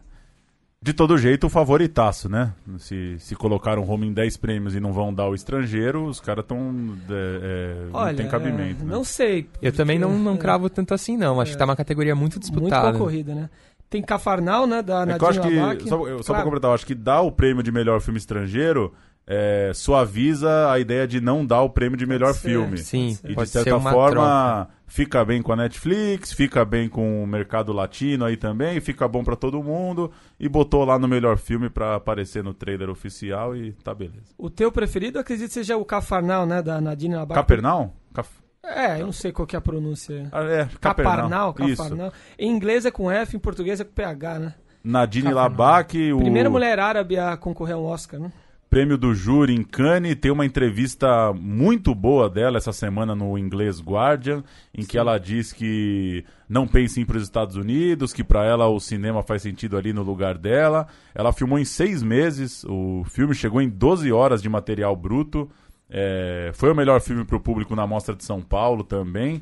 [0.87, 2.53] De todo jeito, o favoritaço, né?
[2.77, 6.45] Se, se colocaram Roma em 10 prêmios e não vão dar o estrangeiro, os caras
[6.45, 6.73] estão.
[7.09, 8.83] É, é, Olha, não tem cabimento.
[8.83, 8.91] é, né?
[8.93, 9.49] não sei.
[9.61, 11.41] Eu também não, não é, cravo tanto assim, não.
[11.41, 12.93] Acho que tá uma categoria muito Muito disputada.
[12.93, 13.49] concorrida, né?
[13.89, 15.89] Tem Cafarnal, né, da É que eu acho que.
[15.89, 18.93] Só, eu- só pra completar, eu acho que dar o prêmio de melhor filme estrangeiro
[19.27, 22.77] é, suaviza a ideia de não dar o prêmio de melhor ser, filme.
[22.77, 24.21] Sim, E pode de ser certa uma forma,
[24.65, 24.69] troca.
[24.87, 29.23] Fica bem com a Netflix, fica bem com o mercado latino aí também, fica bom
[29.23, 30.11] pra todo mundo.
[30.39, 34.33] E botou lá no melhor filme pra aparecer no trailer oficial e tá beleza.
[34.37, 37.39] O teu preferido, acredito seja o Cafarnal, né, da Nadine Labac.
[37.39, 37.93] Capernal?
[38.13, 38.29] Caf...
[38.63, 40.27] É, eu não sei qual que é a pronúncia.
[40.31, 41.83] Ah, É, Caparnal, Isso.
[41.83, 42.11] Cafarnal.
[42.39, 44.55] Em inglês é com F, em português é com PH, né?
[44.83, 45.49] Nadine Cafarnal.
[45.49, 48.31] Labac, o Primeira mulher árabe a concorrer a um Oscar, né?
[48.77, 50.13] Prêmio do júri em Cannes.
[50.17, 55.51] Tem uma entrevista muito boa dela essa semana no inglês Guardian, em que ela diz
[55.51, 59.41] que não pensa em ir para os Estados Unidos, que para ela o cinema faz
[59.41, 60.85] sentido ali no lugar dela.
[61.15, 65.49] Ela filmou em seis meses, o filme chegou em 12 horas de material bruto.
[65.89, 69.41] É, foi o melhor filme para o público na Mostra de São Paulo também.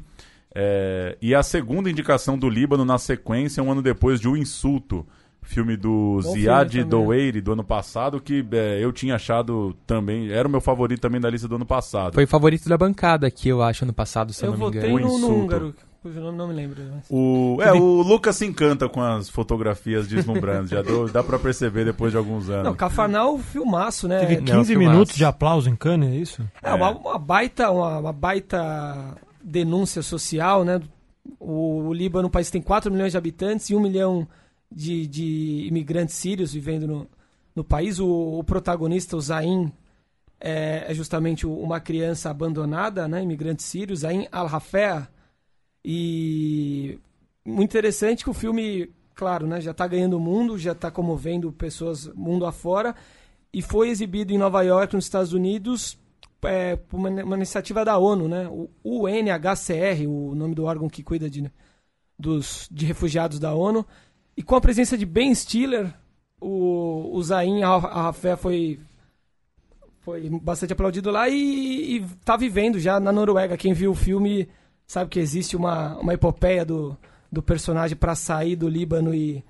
[0.56, 5.06] É, e a segunda indicação do Líbano na sequência, um ano depois de O Insulto,
[5.46, 6.86] filme do Bom Ziad também.
[6.88, 11.22] Doueiri do ano passado, que é, eu tinha achado também, era o meu favorito também
[11.22, 12.14] da lista do ano passado.
[12.14, 14.76] Foi o favorito da bancada aqui, eu acho, ano passado, se eu, eu não me
[14.76, 14.96] votei engano.
[14.96, 15.44] O no, no Insulto.
[15.44, 16.82] húngaro, cujo nome não me lembro.
[16.94, 21.40] mas- O, é, o Lucas se encanta com as fotografias deslumbrantes, já deu- dá pra
[21.40, 22.66] perceber depois de alguns anos.
[22.66, 24.20] Não, Cafarnal, filmaço, né?
[24.20, 24.92] Teve não, 15 filmaço.
[24.92, 26.44] minutos de aplauso em Cannes, é isso?
[26.62, 30.82] É, uma, uma baita, uma, uma baita denúncia social, né?
[31.40, 34.28] O, o Líbano, um país que tem 4 milhões de habitantes e 1 milhão
[34.72, 37.10] de, de imigrantes sírios vivendo no,
[37.56, 38.00] no país.
[38.00, 39.72] O, o protagonista, o Zain,
[40.40, 43.24] é, é justamente uma criança abandonada, né?
[43.24, 45.08] Imigrante sírio, Zain Al-Rafea.
[45.84, 47.00] E
[47.46, 51.52] muito interessante que o filme, claro, né, já está ganhando o mundo, já está comovendo
[51.52, 52.96] pessoas mundo afora
[53.54, 55.98] e foi exibido em Nova York, nos Estados Unidos,
[56.44, 58.50] é, por uma, uma, iniciativa da ONU, né?
[58.84, 61.50] O UNHCR, o nome do órgão que cuida de,
[62.20, 63.86] dos, de refugiados da ONU,
[64.38, 65.94] e com a presença de Ben Stiller,
[66.40, 68.80] o, o Zain Al-Rafé foi
[70.02, 73.58] foi bastante aplaudido lá e, está vivendo já na Noruega.
[73.58, 74.48] Quem viu o filme
[74.86, 76.96] sabe que existe uma, uma epopeia do,
[77.32, 79.44] do personagem para sair do Líbano e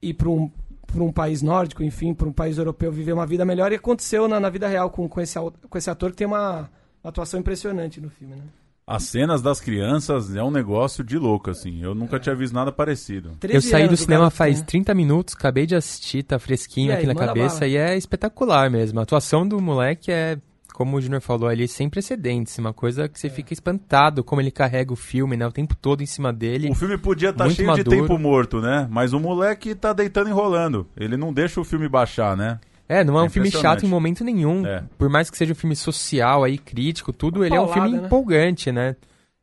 [0.00, 0.50] ir para um,
[0.96, 3.70] um país nórdico, enfim, para um país europeu viver uma vida melhor.
[3.70, 6.70] E aconteceu na, na vida real com, com, esse, com esse ator que tem uma
[7.04, 8.36] atuação impressionante no filme.
[8.36, 8.44] Né?
[8.92, 11.82] As cenas das crianças é um negócio de louco, assim.
[11.82, 12.18] Eu nunca é.
[12.18, 13.30] tinha visto nada parecido.
[13.42, 17.14] Eu saí do cinema faz 30 minutos, acabei de assistir, tá fresquinho aí, aqui na
[17.14, 17.68] cabeça bala.
[17.68, 19.00] e é espetacular mesmo.
[19.00, 20.36] A atuação do moleque é
[20.74, 22.58] como o Junior falou ali, sem precedentes.
[22.58, 23.30] Uma coisa que você é.
[23.30, 25.46] fica espantado como ele carrega o filme, né?
[25.46, 26.68] O tempo todo em cima dele.
[26.70, 27.88] O filme podia estar tá cheio maduro.
[27.88, 28.86] de tempo morto, né?
[28.90, 30.86] Mas o moleque tá deitando e enrolando.
[30.96, 32.60] Ele não deixa o filme baixar, né?
[32.92, 34.66] É, não é, é um filme chato em momento nenhum.
[34.66, 34.84] É.
[34.98, 37.82] Por mais que seja um filme social aí, crítico, tudo, Uma ele paulada, é um
[37.82, 38.06] filme né?
[38.06, 38.96] empolgante, né?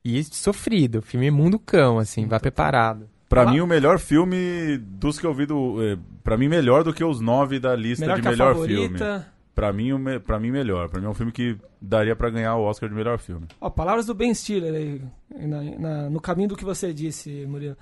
[0.05, 1.01] E sofrido.
[1.01, 3.09] Filme mundo cão, assim, vai preparado.
[3.27, 3.51] Pra Olá.
[3.51, 5.77] mim, o melhor filme dos que eu vi do.
[5.83, 8.99] Eh, pra mim, melhor do que os nove da lista melhor de melhor filme.
[9.53, 9.91] Pra mim,
[10.25, 10.89] pra mim, melhor.
[10.89, 13.47] Pra mim é um filme que daria para ganhar o Oscar de melhor filme.
[13.59, 15.01] Ó, palavras do Ben Stiller aí,
[15.47, 17.77] na, na, no caminho do que você disse, Murilo.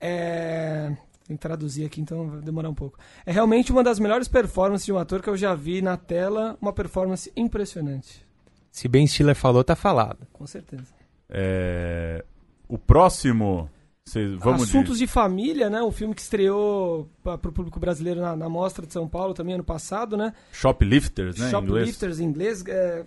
[0.00, 0.92] É...
[1.32, 2.98] Tem que traduzir aqui, então vai demorar um pouco.
[3.24, 6.58] É realmente uma das melhores performances de um ator que eu já vi na tela.
[6.60, 8.22] Uma performance impressionante.
[8.70, 10.26] Se Ben Stiller falou, tá falado.
[10.30, 10.92] Com certeza.
[11.30, 12.22] É...
[12.68, 13.70] O próximo
[14.04, 15.06] Cês, vamos Assuntos de...
[15.06, 15.10] de...
[15.10, 15.80] Família, né?
[15.80, 19.54] O filme que estreou para o público brasileiro na, na Mostra de São Paulo também
[19.54, 20.34] ano passado, né?
[20.52, 21.50] Shoplifters, né?
[21.50, 22.62] Shoplifters em inglês.
[22.66, 23.06] É...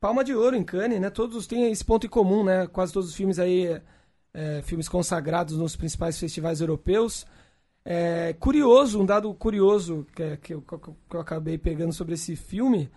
[0.00, 1.10] Palma de Ouro em Cannes, né?
[1.10, 2.66] Todos têm esse ponto em comum, né?
[2.66, 3.80] Quase todos os filmes aí,
[4.36, 7.26] é, filmes consagrados nos principais festivais europeus.
[7.82, 12.36] É, curioso, um dado curioso que, é, que, eu, que eu acabei pegando sobre esse
[12.36, 12.90] filme.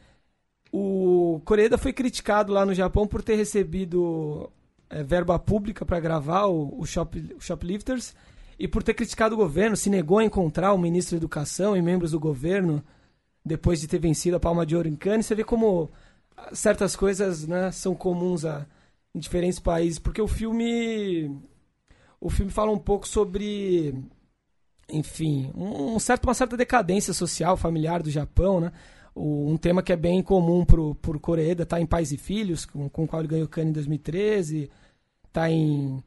[0.70, 4.52] O Coreeda foi criticado lá no Japão por ter recebido
[4.90, 8.14] é, verba pública para gravar o, o, Shop, o Shoplifters
[8.60, 11.82] e por ter criticado o governo, se negou a encontrar o ministro da Educação e
[11.82, 12.84] membros do governo
[13.46, 15.26] depois de ter vencido a Palma de Ouro em Cannes.
[15.26, 15.90] Você vê como
[16.52, 18.66] certas coisas né, são comuns a,
[19.14, 21.40] em diferentes países, porque o filme
[22.22, 23.94] o filme fala um pouco sobre
[24.92, 28.72] enfim, um certo, uma certa decadência social, familiar do Japão, né?
[29.16, 32.90] um tema que é bem comum pro, pro Coreeda, tá em Pais e Filhos, com,
[32.90, 34.70] com o qual ele ganhou o Cannes em 2013,
[35.32, 36.02] tá em,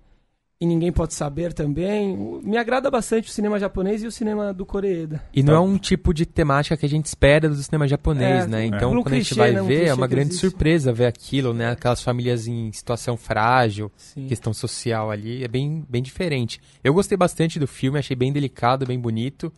[0.62, 2.40] em Ninguém Pode Saber também.
[2.42, 5.22] Me agrada bastante o cinema japonês e o cinema do Coreeda.
[5.35, 8.46] E não é um tipo de temática que a gente espera do cinema japonês, é,
[8.46, 8.66] né?
[8.66, 9.03] Então, é.
[9.03, 9.61] quando a gente vai né?
[9.61, 11.72] um ver, é uma grande surpresa ver aquilo, né?
[11.72, 14.27] Aquelas famílias em situação frágil, Sim.
[14.27, 16.61] questão social ali, é bem, bem diferente.
[16.85, 19.53] Eu gostei bastante do filme, achei bem delicado, bem bonito,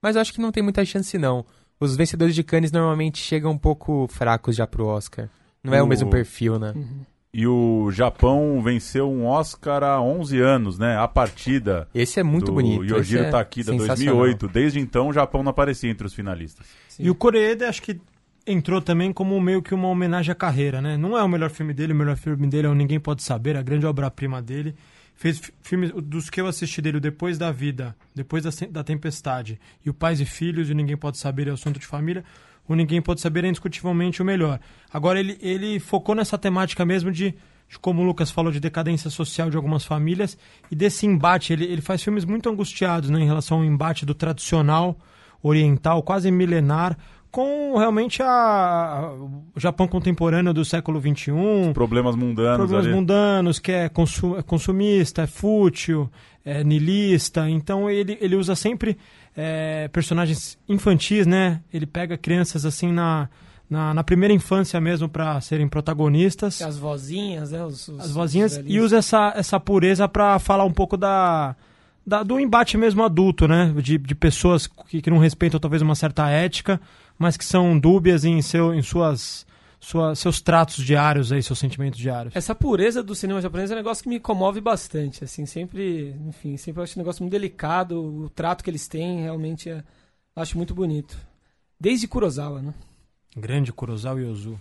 [0.00, 1.44] mas acho que não tem muita chance não
[1.80, 5.28] os vencedores de Cannes normalmente chegam um pouco fracos já pro Oscar.
[5.62, 5.76] Não o...
[5.76, 6.72] é o mesmo perfil, né?
[6.74, 7.00] Uhum.
[7.36, 10.96] E o Japão venceu um Oscar há 11 anos, né?
[10.96, 11.88] A partida.
[11.92, 12.84] Esse é muito do bonito.
[12.84, 14.46] Yojiro é Takida, 2008.
[14.46, 16.64] Desde então, o Japão não aparecia entre os finalistas.
[16.88, 17.02] Sim.
[17.02, 18.00] E o Koreeda, acho que
[18.46, 20.96] entrou também como meio que uma homenagem à carreira, né?
[20.96, 23.56] Não é o melhor filme dele, o melhor filme dele é o Ninguém Pode Saber,
[23.56, 24.76] a grande obra-prima dele.
[25.16, 29.90] Fez filmes dos que eu assisti dele, Depois da Vida, Depois da, da Tempestade, e
[29.90, 32.24] o Pais e Filhos, e Ninguém Pode Saber, é o assunto de família.
[32.68, 34.58] O Ninguém Pode Saber é indiscutivelmente o melhor.
[34.92, 37.34] Agora, ele, ele focou nessa temática mesmo de,
[37.68, 40.36] de, como o Lucas falou, de decadência social de algumas famílias
[40.70, 41.52] e desse embate.
[41.52, 44.96] Ele, ele faz filmes muito angustiados né, em relação ao embate do tradicional
[45.42, 46.96] oriental, quase milenar,
[47.34, 49.12] com realmente a,
[49.54, 51.32] o Japão contemporâneo do século XXI.
[51.32, 52.58] Os problemas mundanos.
[52.58, 52.94] Problemas ali.
[52.94, 56.08] mundanos, que é, é consumista, é fútil,
[56.44, 57.50] é nilista.
[57.50, 58.96] Então ele, ele usa sempre
[59.36, 61.60] é, personagens infantis, né?
[61.72, 63.28] Ele pega crianças assim na,
[63.68, 66.60] na, na primeira infância mesmo para serem protagonistas.
[66.62, 67.64] As vozinhas, né?
[67.64, 68.60] Os, os, As vozinhas.
[68.64, 71.56] e usa essa, essa pureza para falar um pouco da,
[72.06, 73.74] da, do embate mesmo adulto, né?
[73.76, 76.80] De, de pessoas que, que não respeitam talvez uma certa ética
[77.18, 79.46] mas que são dúbias em, seu, em suas,
[79.84, 82.34] sua, seus tratos diários, aí, seus sentimentos diários.
[82.34, 86.56] Essa pureza do cinema japonês é um negócio que me comove bastante, assim, sempre, enfim,
[86.56, 89.84] sempre acho um negócio muito delicado, o trato que eles têm realmente é,
[90.34, 91.16] acho muito bonito.
[91.78, 92.72] Desde Kurosawa, né?
[93.36, 94.58] Grande Kurosawa e Ozu.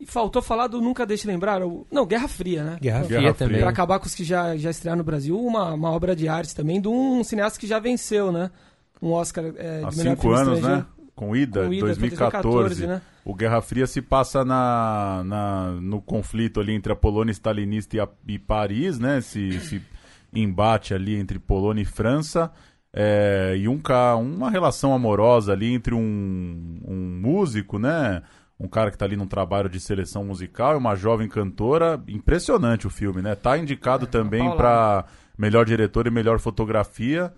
[0.00, 1.62] E faltou falar do Nunca Deixe Lembrar.
[1.62, 1.86] O...
[1.90, 2.78] Não, Guerra Fria, né?
[2.80, 3.60] Guerra, Guerra Fria também.
[3.60, 6.54] Pra acabar com os que já, já estrearam no Brasil, uma, uma obra de arte
[6.54, 8.50] também de um cineasta que já venceu, né?
[9.02, 10.76] Um Oscar é, de Há melhor cinco filme anos, estrangeiro.
[10.76, 10.86] né?
[11.14, 12.86] Com Ida, Com Ida, foi 2014.
[12.86, 13.02] né?
[13.24, 18.00] O Guerra Fria se passa na, na- no conflito ali entre a Polônia stalinista e,
[18.00, 19.18] a- e Paris, né?
[19.18, 19.82] Esse, esse
[20.34, 22.50] embate ali entre Polônia e França.
[22.96, 23.80] é, e um,
[24.36, 28.22] uma relação amorosa ali entre um, um músico, né?
[28.60, 32.00] Um cara que tá ali num trabalho de seleção musical e uma jovem cantora.
[32.06, 33.34] Impressionante o filme, né?
[33.34, 34.56] Tá indicado também paulada.
[34.58, 35.04] para
[35.36, 37.32] melhor diretor e melhor fotografia.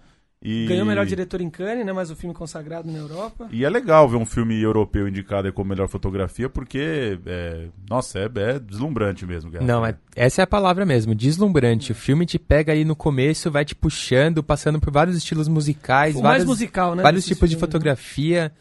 [0.49, 0.65] E...
[0.69, 1.93] Ganhou melhor diretor em Cannes, né?
[1.93, 3.49] Mais o filme consagrado na Europa.
[3.51, 8.21] E é legal ver um filme europeu indicado aí como melhor fotografia, porque, é, nossa,
[8.21, 9.51] é, é deslumbrante mesmo.
[9.61, 11.91] Não, é, essa é a palavra mesmo, deslumbrante.
[11.91, 16.15] O filme te pega ali no começo, vai te puxando, passando por vários estilos musicais,
[16.15, 17.03] O mais vários, musical, né?
[17.03, 17.61] vários tipos de filmes.
[17.69, 18.53] fotografia,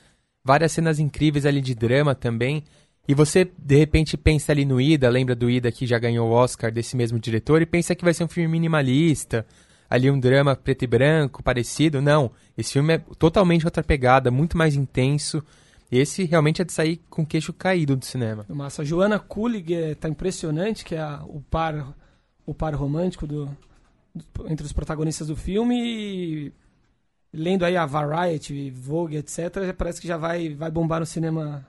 [0.44, 2.64] várias cenas incríveis ali de drama também.
[3.08, 6.34] E você, de repente, pensa ali no Ida, lembra do Ida que já ganhou o
[6.34, 9.46] Oscar desse mesmo diretor, e pensa que vai ser um filme minimalista,
[9.90, 12.02] ali um drama preto e branco, parecido.
[12.02, 15.44] Não, esse filme é totalmente outra pegada, muito mais intenso.
[15.92, 18.46] Esse realmente é de sair com o queixo caído do cinema.
[18.50, 18.82] Massa.
[18.82, 21.96] A Joana Kulig é, tá impressionante, que é a- o par
[22.48, 23.46] o par romântico do,
[24.14, 25.76] do- entre os protagonistas do filme.
[25.80, 26.54] E
[27.34, 31.66] lendo aí a Variety, Vogue, etc., parece que já vai, vai bombar no cinema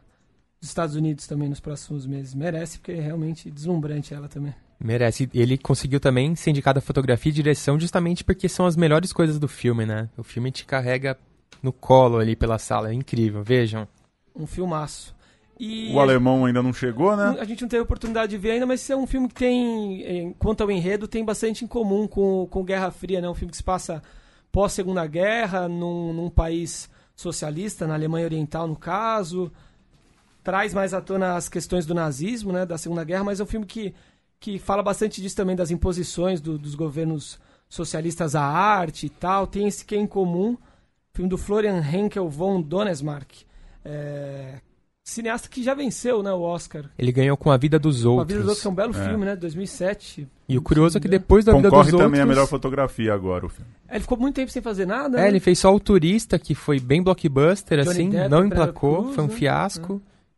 [0.60, 2.34] dos Estados Unidos também nos próximos meses.
[2.34, 4.54] Merece, porque é realmente deslumbrante ela também.
[4.78, 5.28] Merece.
[5.34, 9.38] Ele conseguiu também ser indicado a fotografia e direção justamente porque são as melhores coisas
[9.38, 10.08] do filme, né?
[10.16, 11.18] O filme te carrega
[11.62, 12.90] no colo ali pela sala.
[12.90, 13.88] É incrível, vejam.
[14.34, 15.14] Um filmaço.
[15.58, 17.36] E O alemão ainda não chegou, né?
[17.40, 20.32] A gente não teve oportunidade de ver ainda, mas é um filme que tem, em-
[20.34, 23.28] quanto ao enredo, tem bastante em comum com, com Guerra Fria, né?
[23.28, 24.02] Um filme que se passa
[24.52, 29.50] pós-segunda guerra, num, num país socialista, na Alemanha Oriental, no caso.
[30.44, 32.66] Traz mais à tona as questões do nazismo, né?
[32.66, 33.94] Da Segunda Guerra, mas é um filme que,
[34.40, 39.46] que fala bastante disso também, das imposições do- dos governos socialistas à arte e tal.
[39.46, 40.56] Tem esse que é em comum.
[41.14, 43.32] Filme do Florian Henkel von Donesmark.
[43.84, 44.60] É,
[45.02, 46.84] cineasta que já venceu né, o Oscar.
[46.98, 48.28] Ele ganhou com A Vida dos A Outros.
[48.28, 49.08] Vida dos Outros que é um belo É.
[49.08, 49.36] filme, né?
[49.36, 50.28] 2007.
[50.48, 52.22] E o curioso é que depois da Vida Concorre dos também Outros...
[52.22, 53.70] a melhor fotografia agora, o filme.
[53.88, 55.18] Ele ficou muito tempo sem fazer nada.
[55.18, 55.28] É, né?
[55.28, 59.14] ele fez só o Turista, que foi bem blockbuster, Johnny assim, Depp, não emplacou, Cruz,
[59.14, 59.34] foi um né?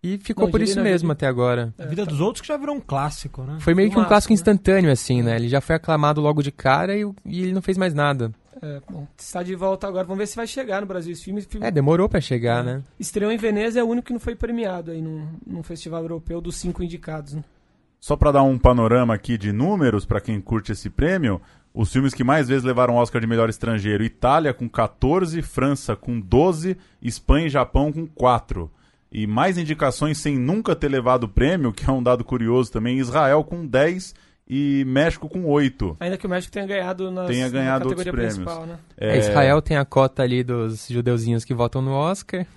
[0.03, 1.13] E ficou Não, por isso mesmo Jolie.
[1.13, 1.75] até agora.
[1.79, 3.57] A vida dos outros que já virou um clássico, né?
[3.61, 4.35] Foi meio que um Filmaço, clássico né?
[4.35, 5.37] instantâneo, assim, né?
[5.37, 8.33] Ele já foi aclamado logo de cara e, e ele não fez mais nada.
[8.63, 10.05] É, bom, está de volta agora.
[10.05, 11.41] Vamos ver se vai chegar no Brasil esse filme.
[11.43, 12.83] Filme É, demorou pra chegar, né?
[12.99, 16.41] Estreou em Veneza, é o único que não foi premiado aí num, num festival europeu
[16.41, 17.35] dos cinco indicados.
[17.35, 17.45] Né?
[18.01, 21.41] Só pra dar um panorama aqui de números pra quem curte esse prêmio,
[21.75, 26.21] os filmes que mais vezes levaram Oscar de melhor estrangeiro: Itália com 14, França com
[26.21, 28.71] 12, Espanha e Japão com 4.
[29.11, 32.99] E mais indicações sem nunca ter levado o prêmio, que é um dado curioso também,
[32.99, 34.15] Israel com 10
[34.47, 35.97] e México com 8.
[36.01, 38.37] Ainda que o México tenha ganhado nas, Tenha ganhado na outros categoria prêmios.
[38.37, 38.79] principal, né?
[38.97, 42.47] É, Israel tem a cota ali dos judeuzinhos que votam no Oscar.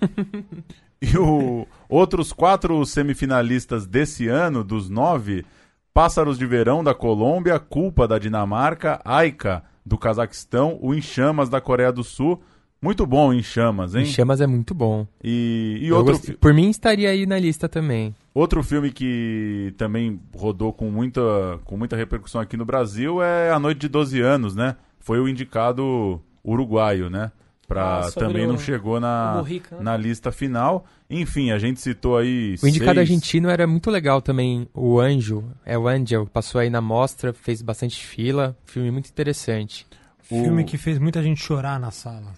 [1.04, 5.44] E o, outros quatro semifinalistas desse ano, dos nove,
[5.92, 11.60] Pássaros de Verão da Colômbia, Culpa da Dinamarca, Aika do Cazaquistão, o Em Chamas da
[11.60, 12.40] Coreia do Sul.
[12.82, 14.02] Muito bom Em Chamas, hein?
[14.02, 15.06] Em Chamas é muito bom.
[15.22, 18.12] E, e Eu outro, gost- Por mim estaria aí na lista também.
[18.34, 21.20] outro filme que também rodou com muita,
[21.64, 24.74] com muita repercussão aqui no Brasil é A Noite de 12 Anos, né?
[24.98, 27.30] Foi o indicado uruguaio, né?
[27.68, 29.82] Pra, Ah, também o- não chegou na, Burrica, né?
[29.82, 30.84] na lista final.
[31.08, 32.56] Enfim, a gente citou aí.
[32.62, 34.68] O indicado seis- argentino era muito legal também.
[34.74, 38.54] O Anjo, é o Angel, passou aí na mostra, fez bastante fila.
[38.66, 39.86] Filme muito interessante.
[40.30, 42.32] O- Filme que fez muita gente chorar na sala.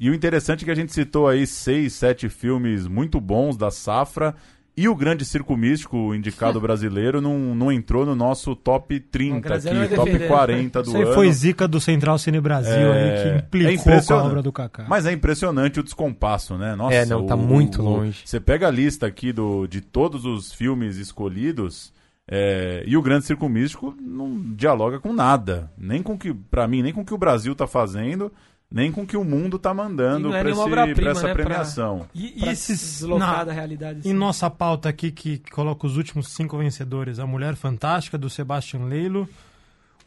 [0.00, 3.70] E o interessante é que a gente citou aí seis, sete filmes muito bons da
[3.70, 4.34] safra.
[4.76, 9.34] E o Grande Circo Místico, o indicado brasileiro, não, não entrou no nosso top 30
[9.34, 10.28] Não, Graziano aqui, top defender.
[10.28, 11.12] 40 do Isso aí ano.
[11.14, 14.50] foi zica do Central Cine Brasil É, aí, que é implicou com a obra do
[14.50, 14.86] Kaká.
[14.88, 16.74] Mas é impressionante o descompasso, né?
[16.76, 18.22] Nossa, É, não, tá o- muito o- longe.
[18.24, 21.92] Você pega a lista aqui do, de todos os filmes escolhidos
[22.26, 25.70] é, e o Grande Circo Místico não dialoga com nada.
[25.76, 28.32] Nem com que, pra mim, nem com o que o Brasil tá fazendo,
[28.70, 31.34] nem com o que o mundo tá E mandando não é pra, pra essa né,
[31.34, 32.06] pra- premiação.
[32.14, 33.02] E, e Pra esses.
[33.02, 33.98] na- da realidade.
[33.98, 34.12] Em assim.
[34.12, 39.28] nossa pauta aqui, que, coloca os últimos cinco vencedores: A Mulher Fantástica, do Sebastian Leilo,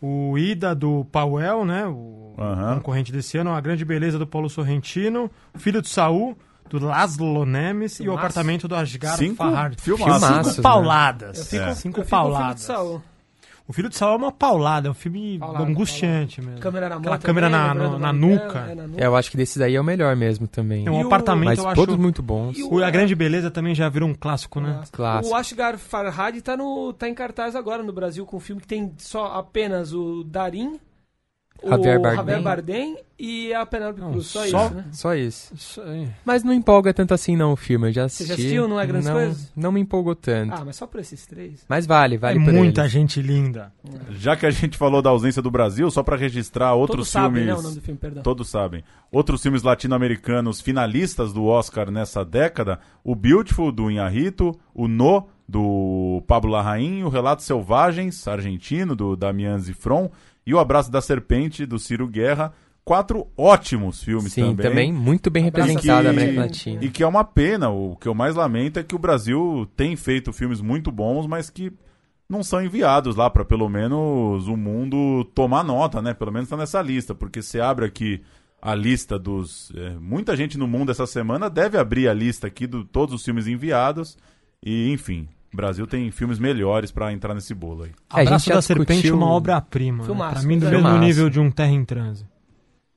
[0.02, 1.86] o Ida, do Powell, né?
[1.88, 2.76] O Aham.
[2.76, 6.38] concorrente desse ano, A Grande Beleza, do Paulo Sorrentino, O Filho de Saul,
[6.70, 8.20] do Laszlo Nemes, e o Filmaço.
[8.20, 9.76] Apartamento do Asghar Cinco Farhad.
[9.80, 10.64] Filmaços, Cinco né?
[10.64, 11.38] pauladas.
[11.40, 11.70] Eu fico, É.
[11.70, 12.62] eu Cinco fico com o filho de pauladas.
[12.62, 13.02] Saul.
[13.74, 16.60] O O Filho de Saul é uma paulada, é um filme Paulada, angustiante mesmo.
[16.60, 18.60] Câmera na mão Aquela também, câmera na, na Marighella, nuca.
[18.60, 19.04] é, na nuca.
[19.04, 20.86] É, eu acho que desses aí é o melhor mesmo também.
[20.86, 21.76] É um E o- apartamento, Mas eu acho.
[21.76, 22.56] todos muito bons.
[22.56, 24.82] E O A Grande Beleza também já virou um clássico, né?
[24.92, 25.34] Clássico.
[25.34, 28.68] O Ashgar Farhad tá, no, tá em cartaz agora no Brasil com um filme que
[28.68, 30.80] tem só apenas o Darim,
[31.70, 32.18] Javier o Bardem.
[32.18, 34.28] Javier Bardem e a Penélope Não, Cruz.
[34.28, 34.86] Só, só- isso, né?
[34.92, 35.54] Só isso.
[35.54, 36.10] Isso aí.
[36.26, 38.28] Mas não empolga tanto assim não o filme, eu já Você assisti.
[38.28, 38.68] já assistiu?
[38.68, 39.52] Não é grandes não, coisas?
[39.56, 40.54] Não me empolgou tanto.
[40.54, 41.66] Ah, mas só por esses três.
[41.70, 42.92] Mas vale, vale é por muita eles.
[42.92, 43.72] gente linda.
[44.12, 47.44] Já que a gente falou da ausência do Brasil, só pra registrar outros Todos sabem,
[47.44, 47.48] filmes.
[47.48, 48.24] né, o nome do filme, perdão.
[48.24, 48.84] Todos sabem.
[49.12, 56.24] Outros filmes latino-americanos finalistas do Oscar nessa década: o Beautiful, do Inharrito, o No, do
[56.26, 60.10] Pablo Larraín, o Relatos Selvagens, argentino, do Damian Zifron,
[60.46, 62.54] e o Abraço da Serpente, do Ciro Guerra.
[62.86, 64.70] Quatro ótimos filmes Sim, também.
[64.70, 66.84] também muito bem representada a América Latina.
[66.84, 67.70] E que é uma pena.
[67.70, 71.50] O que eu mais lamento é que o Brasil tem feito filmes muito bons, mas
[71.50, 71.72] que
[72.28, 76.14] não são enviados lá para pelo menos o mundo tomar nota, né?
[76.14, 78.22] Pelo menos tá nessa lista, porque você abre aqui
[78.62, 79.72] a lista dos.
[79.76, 83.24] é, muita gente no mundo essa semana deve abrir a lista aqui de todos os
[83.24, 84.18] filmes enviados.
[84.66, 87.92] E, enfim, o Brasil tem filmes melhores para entrar nesse bolo aí.
[88.14, 90.04] É, a gente da Serpente, discutiu- uma obra-prima.
[90.04, 90.32] Né?
[90.32, 92.26] Pra mim, do mesmo nível de um Terra em Transe.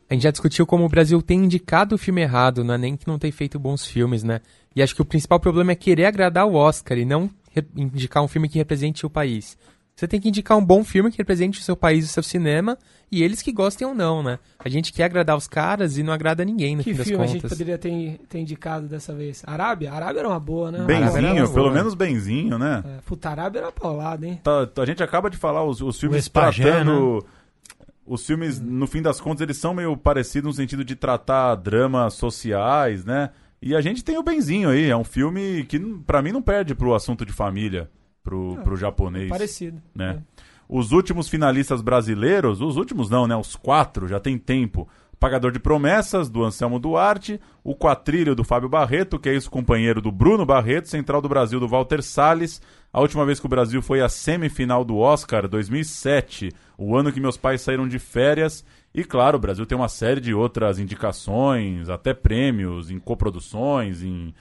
[0.08, 2.96] A gente já discutiu como o Brasil tem indicado o filme errado, não é nem
[2.96, 4.40] que não tem feito bons filmes, né?
[4.74, 7.28] E acho que o principal problema é querer agradar o Oscar e não
[7.76, 9.56] indicar um filme que represente o país.
[9.98, 12.22] Você tem que indicar um bom filme que represente o seu país e o seu
[12.22, 12.76] cinema,
[13.10, 14.38] e eles que gostem ou não, né?
[14.58, 17.24] A gente quer agradar os caras e não agrada ninguém, no Que fim das filme
[17.24, 17.52] a gente contas.
[17.58, 19.42] poderia ter, ter indicado dessa vez?
[19.46, 19.90] Arábia?
[19.90, 20.84] Arábia era uma boa, né?
[20.84, 22.84] Benzinho, pelo menos benzinho, né?
[22.86, 24.38] É, puta, Arábia era uma paulada, hein?
[24.44, 27.24] Tá- a gente acaba de falar os, os filmes Espagé, tratando.
[28.06, 32.12] Os filmes, no fim das contas, eles são meio parecidos no sentido de tratar dramas
[32.12, 33.30] sociais, né?
[33.62, 36.74] E a gente tem o Benzinho aí, é um filme que pra mim não perde
[36.74, 37.88] pro assunto de família,
[38.26, 39.80] pro, pro japonês, Parecido.
[39.94, 40.20] né?
[40.68, 43.36] Os últimos finalistas brasileiros, os últimos não, né?
[43.36, 44.88] Os quatro, já tem tempo.
[45.18, 50.10] Pagador de Promessas, do Anselmo Duarte, o Quatrilho, do Fábio Barreto, que é ex-companheiro do
[50.12, 52.60] Bruno Barreto, Central do Brasil, do Walter Salles.
[52.92, 57.20] A última vez que o Brasil foi à semifinal do Oscar, 2007, o ano que
[57.20, 58.64] meus pais saíram de férias.
[58.92, 64.34] E claro, o Brasil tem uma série de outras indicações, até prêmios em coproduções, em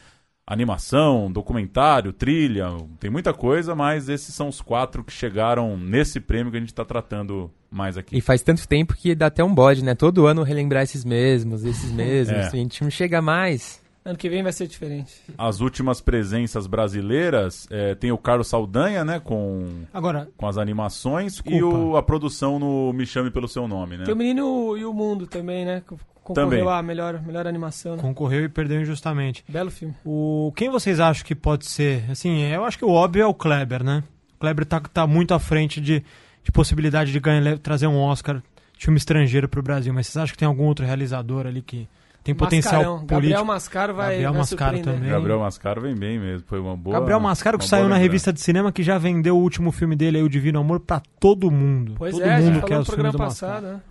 [0.47, 2.67] animação, documentário, trilha,
[2.99, 6.69] tem muita coisa, mas esses são os quatro que chegaram nesse prêmio que a gente
[6.69, 8.15] está tratando mais aqui.
[8.15, 9.95] E faz tanto tempo que dá até um bode, né?
[9.95, 12.37] Todo ano relembrar esses mesmos, esses mesmos.
[12.37, 12.47] É.
[12.47, 13.83] A gente não chega mais.
[14.06, 15.12] Ano que vem vai ser diferente.
[15.36, 21.34] As últimas presenças brasileiras é, tem o Carlos Saldanha, né, com, Agora, com as animações
[21.34, 21.58] Desculpa.
[21.58, 24.06] e o- a produção no Me Chame Pelo Seu Nome, né?
[24.06, 25.82] Tem o Menino e o Mundo também, né?
[25.86, 26.68] Co- Concorreu Também.
[26.68, 28.01] a melhor, melhor animação, né?
[28.01, 29.43] concorreu e perdeu injustamente.
[29.47, 29.93] Belo filme.
[30.03, 32.03] O, quem vocês acham que pode ser?
[32.10, 34.03] Assim, eu acho que o óbvio é o Kleber, né?
[34.36, 36.03] O Kleber tá, tá muito à frente de,
[36.43, 38.41] de possibilidade de ganhar, trazer um Oscar
[38.76, 39.93] de filme estrangeiro pro Brasil.
[39.93, 41.88] Mas vocês acham que tem algum outro realizador ali que
[42.26, 42.97] tem potencial Mascarão.
[43.05, 43.45] Gabriel político?
[43.45, 45.09] Mascaro vai, Gabriel vai Mascaro também.
[45.11, 46.99] Gabriel Mascaro vem bem mesmo, foi uma boa.
[46.99, 50.17] Gabriel Mascaro que saiu na revista de cinema que já vendeu o último filme dele
[50.17, 51.93] aí, O Divino Amor, pra todo mundo.
[51.99, 53.76] Pois todo é, a gente mundo falou quer no os filmes programa do passado, Mascaro.
[53.76, 53.82] né?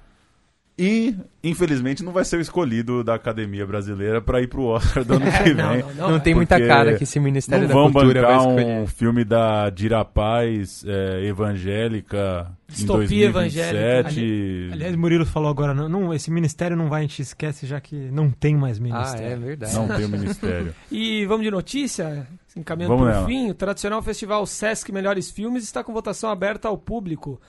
[0.76, 5.14] E, infelizmente, não vai ser o escolhido da Academia Brasileira para ir pro Oscar do
[5.14, 5.54] ano que vem.
[5.54, 8.38] Não, não, Não, não, tem muita cara que esse Ministério Não da Cultura vai bancar
[8.40, 8.82] escolher.
[8.82, 14.70] um filme da Dira Paz é, evangélica Distopia em 2027.
[14.72, 17.94] Aliás, Murilo falou agora, não, não, esse ministério não vai, a gente esquece já que
[18.10, 19.26] não tem mais Ah, ministério.
[19.26, 19.74] é verdade.
[19.76, 20.74] não tem o ministério.
[20.90, 23.48] E vamos de notícia, encaminhando para o fim.
[23.50, 27.40] O tradicional festival Sesc Melhores Filmes está com votação aberta ao público.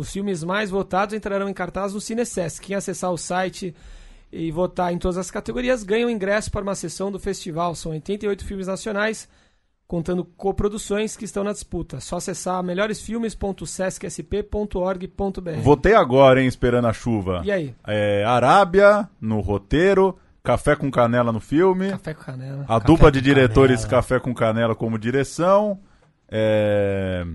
[0.00, 2.66] Os filmes mais votados entrarão em cartaz no Cine Sesc.
[2.66, 3.74] Quem acessar o site
[4.32, 7.74] e votar em todas as categorias ganha um ingresso para uma sessão do festival.
[7.74, 9.28] São 88 filmes nacionais,
[9.86, 12.00] contando coproduções que estão na disputa.
[12.00, 15.60] Só acessar melhoresfilmes.sescsp.org.br.
[15.62, 17.42] Votei agora, hein, esperando a chuva.
[17.44, 17.74] E aí?
[17.86, 22.62] É, Arábia no roteiro, Café com Canela no filme, Café com canela.
[22.62, 24.02] a Café dupla de diretores Canela.
[24.02, 25.78] Café com Canela como direção,
[26.26, 27.26] é,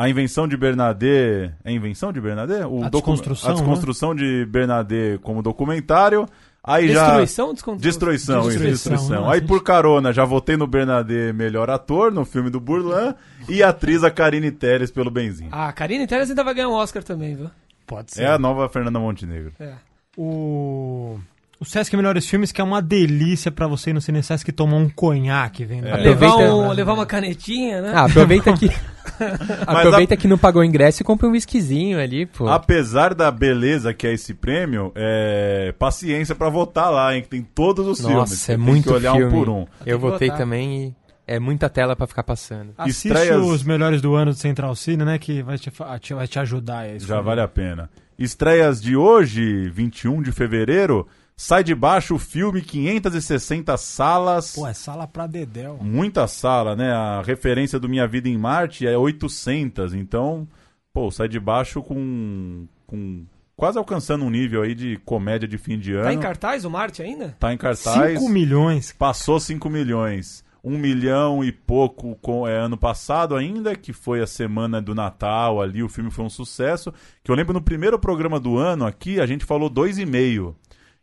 [0.00, 2.64] a invenção de Bernadette, é invenção de Bernadette?
[2.66, 6.26] O A desconstrução, a desconstrução de Bernadette como documentário.
[6.62, 7.90] Aí já Destruição ou desconstrução?
[7.90, 9.26] Destruição, isso, Destruição, destruição.
[9.26, 9.32] né?
[9.32, 13.14] Aí por carona, já votei no Bernadette melhor ator no filme do Burlan
[13.48, 15.48] e a atriz a Karine Telles pelo Benzinho.
[15.52, 17.50] Ah, a Karine Telles ainda vai ganhar um Oscar também, viu?
[17.86, 18.22] Pode ser.
[18.24, 19.52] É a nova Fernanda Montenegro.
[19.58, 19.72] É.
[20.16, 21.18] O...
[21.60, 24.76] O Sesc Melhores Filmes, que é uma delícia pra você ir no Cine Sesc tomar
[24.76, 25.88] um conhaque vendo.
[25.88, 25.96] É.
[25.96, 27.92] Levar, um- levar uma canetinha, né?
[27.96, 28.70] Ah, aproveita que.
[29.66, 32.48] aproveita que não pagou o ingresso e compra um whiskyzinho ali, pô.
[32.48, 37.22] Apesar da beleza que é esse prêmio, é paciência pra votar lá, hein?
[37.22, 38.16] Que tem todos os filmes.
[38.16, 39.26] Nossa, é tem muito que olhar filme.
[39.26, 39.66] um por um.
[39.84, 40.42] Eu votei votar.
[40.42, 40.94] também e
[41.26, 42.70] É muita tela pra ficar passando.
[42.78, 45.18] Assiste Estreias- os melhores do ano do Central Cine, né?
[45.18, 45.70] Que vai te,
[46.14, 47.90] vai te ajudar a Já vale a pena.
[48.18, 51.06] Estreias de hoje, 21 de fevereiro,
[51.38, 54.56] sai de baixo o filme 560 salas.
[54.56, 55.78] Pô, é sala pra Dedéu.
[55.80, 56.90] Muita sala, né?
[56.92, 60.48] A referência do Minha Vida em Marte é 800, então,
[60.92, 63.24] pô, sai de baixo com, com
[63.56, 66.04] quase alcançando um nível aí de comédia de fim de ano.
[66.04, 67.36] Tá em cartaz o Marte ainda?
[67.38, 68.18] Tá em cartaz.
[68.18, 68.92] 5 milhões.
[68.92, 70.44] Passou 5 milhões.
[70.62, 75.62] Um milhão e pouco com, é, ano passado ainda, que foi a semana do Natal
[75.62, 76.92] ali, o filme foi um sucesso.
[77.22, 80.56] Que eu lembro no primeiro programa do ano aqui, a gente falou dois e meio.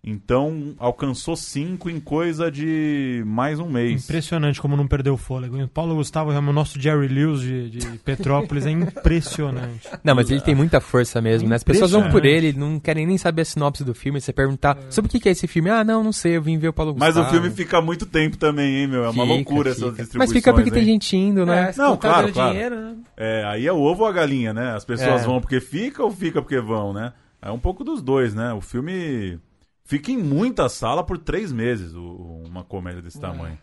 [0.08, 4.03] Então, alcançou cinco em coisa de mais um mês.
[4.03, 5.60] Impressionante como não perdeu o fôlego.
[5.64, 8.68] O Paulo Gustavo é o nosso Jerry Lewis de, de Petrópolis.
[8.68, 9.89] É impressionante.
[10.03, 11.56] Não, mas ele tem muita força mesmo, né?
[11.56, 14.22] As pessoas vão por ele, não querem nem saber a sinopse do filme.
[14.22, 15.72] Você perguntar sobre o que é esse filme.
[15.72, 17.28] Ah, não, não sei, eu vim ver o Paulo Mas Gustavo.
[17.28, 19.06] o filme fica muito tempo também, hein, meu?
[19.06, 19.86] É uma Fica, loucura fica.
[19.88, 20.18] essas distribuições.
[20.18, 20.86] Mas fica porque tem hein?
[20.88, 21.72] gente indo, né?
[21.76, 22.51] É, Não, tá claro, claro.
[22.53, 22.95] dinheiro, né?
[23.18, 24.74] É, aí é o ovo ou a galinha, né?
[24.76, 25.26] As pessoas É.
[25.26, 27.12] vão porque fica ou fica porque vão, né?
[27.41, 28.53] É um pouco dos dois, né?
[28.53, 29.39] O filme
[29.86, 33.58] fica em muita sala por três meses, o- uma comédia desse tamanho.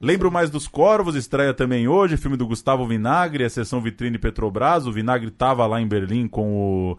[0.00, 4.86] Lembro mais dos Corvos, estreia também hoje, filme do Gustavo Vinagre, a sessão Vitrine Petrobras.
[4.86, 6.98] O Vinagre tava lá em Berlim com o.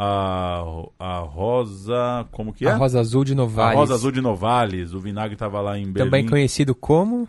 [0.00, 0.62] A,
[0.98, 2.26] a Rosa.
[2.30, 2.70] Como que é?
[2.70, 3.78] A Rosa Azul de A Novales.
[3.78, 4.94] Rosa Azul de Novales.
[4.94, 6.08] O Vinagre tava lá em Berlim.
[6.10, 7.28] Também conhecido como...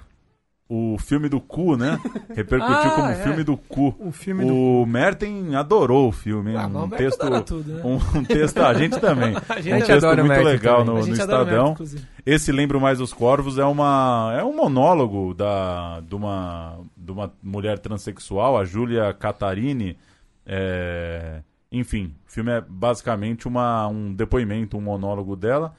[0.71, 1.99] O filme do cu, né?
[2.35, 3.15] Repercutiu Ah, como é.
[3.15, 3.95] filme do cu.
[3.99, 4.53] O filme do.
[4.55, 6.55] O Merten adorou o filme?
[6.55, 7.81] Ah, um Merten texto, adora tudo, né?
[7.83, 9.33] um, um texto, a gente também.
[9.49, 11.01] A Um gente texto adora muito Merten legal também.
[11.01, 11.71] no, no Estadão.
[11.71, 12.03] Inclusive.
[12.23, 17.33] Esse Lembro Mais dos Corvos é uma é um monólogo da de uma de uma
[17.41, 19.97] mulher transexual, a Júlia Catarini.
[20.45, 21.41] É,
[21.71, 25.73] enfim, o filme é basicamente uma, um depoimento, um monólogo dela.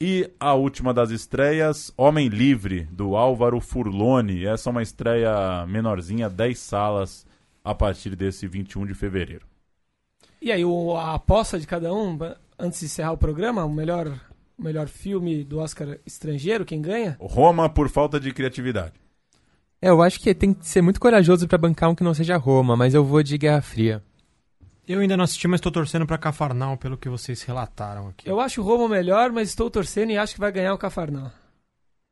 [0.00, 4.46] E a última das estreias, Homem Livre, do Álvaro Furlone.
[4.46, 7.26] Essa é uma estreia menorzinha, 10 salas
[7.62, 9.46] a partir desse 21 de fevereiro.
[10.40, 12.18] E aí, o- a aposta de cada um,
[12.58, 14.08] antes de encerrar o programa, o melhor,
[14.58, 17.18] o melhor filme do Oscar estrangeiro, quem ganha?
[17.20, 18.94] Roma por falta de criatividade.
[19.82, 22.38] É, eu acho que tem que ser muito corajoso pra bancar um que não seja
[22.38, 24.02] Roma, mas eu vou de Guerra Fria.
[24.90, 28.28] Eu ainda não assisti, mas tô torcendo pra Cafarnal, pelo que vocês relataram aqui.
[28.28, 30.78] Eu acho o Roma o melhor, mas estou torcendo e acho que vai ganhar o
[30.78, 31.30] Cafarnão.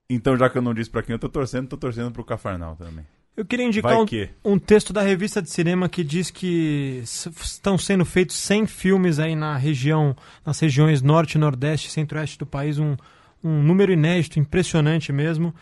[0.08, 2.76] Então, já que eu não disse pra quem eu tô torcendo, tô torcendo pro Cafarnal
[2.76, 3.04] também.
[3.36, 4.30] Eu queria indicar Vai um, que.
[4.44, 9.34] um texto da revista de cinema que diz que estão sendo feitos 100 filmes aí
[9.34, 10.14] na região,
[10.46, 12.96] nas regiões norte, nordeste e centro-oeste do país, um,
[13.42, 15.52] um número inédito, impressionante mesmo.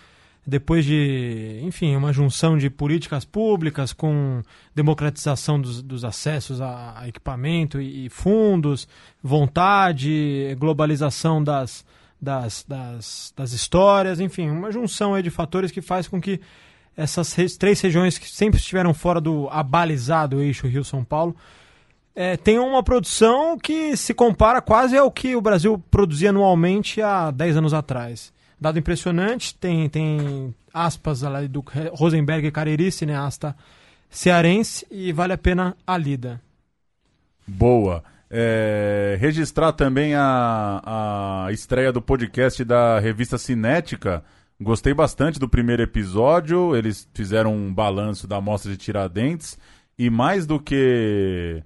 [0.47, 4.43] Depois de, enfim, uma junção de políticas públicas com
[4.75, 8.87] democratização dos, dos acessos a, a equipamento e, e fundos,
[9.21, 11.85] vontade, globalização das,
[12.21, 16.41] das, das, das histórias, enfim, uma junção de fatores que faz com que
[16.97, 21.37] essas três regiões que sempre estiveram fora do abalizado eixo Rio-São Paulo
[22.15, 27.31] é, tenham uma produção que se compara quase ao que o Brasil produzia anualmente há
[27.31, 28.33] 10 anos atrás.
[28.59, 33.55] Dado impressionante, tem, tem aspas ali do Rosenberg e Cariri, cineasta
[34.09, 36.41] cearense, e vale a pena a lida.
[37.47, 38.03] Boa.
[38.31, 44.25] É, registrar também a, a estreia do podcast da revista Cinética.
[44.61, 46.75] Gostei bastante do primeiro episódio.
[46.75, 49.59] Eles fizeram um balanço da mostra de Tiradentes.
[49.99, 51.63] E mais do que.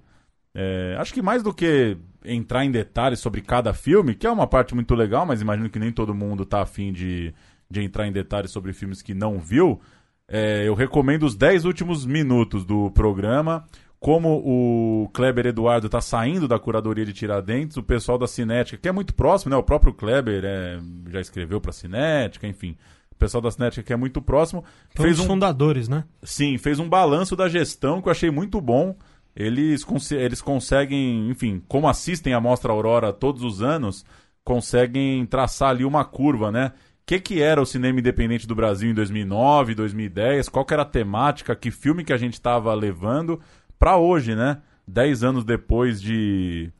[0.53, 4.47] é, acho que mais do que entrar em detalhes sobre cada filme, que é uma
[4.47, 7.33] parte muito legal, mas imagino que nem todo mundo tá afim de,
[7.69, 9.79] de entrar em detalhes sobre filmes que não viu.
[10.27, 13.65] É, eu recomendo os 10 últimos minutos do programa.
[13.99, 18.87] Como o Kleber Eduardo está saindo da curadoria de Tiradentes, o pessoal da Cinética, que
[18.87, 19.57] é muito próximo, né?
[19.57, 22.75] O próprio Kleber é, já escreveu para Cinética, enfim.
[23.11, 24.63] O pessoal da Cinética que é muito próximo.
[24.95, 26.03] Foi fez um, fundadores, né?
[26.23, 28.95] sim, fez um balanço da gestão que eu achei muito bom.
[29.35, 34.05] Eles, conse- eles conseguem, enfim, como assistem a Mostra Aurora todos os anos,
[34.43, 36.73] conseguem traçar ali uma curva, né?
[37.01, 40.49] O que, que era o cinema independente do Brasil em 2009, 2010?
[40.49, 41.55] Qual que era a temática?
[41.55, 43.39] Que filme que a gente estava levando
[43.79, 44.61] para hoje, né?
[44.87, 46.71] Dez anos depois de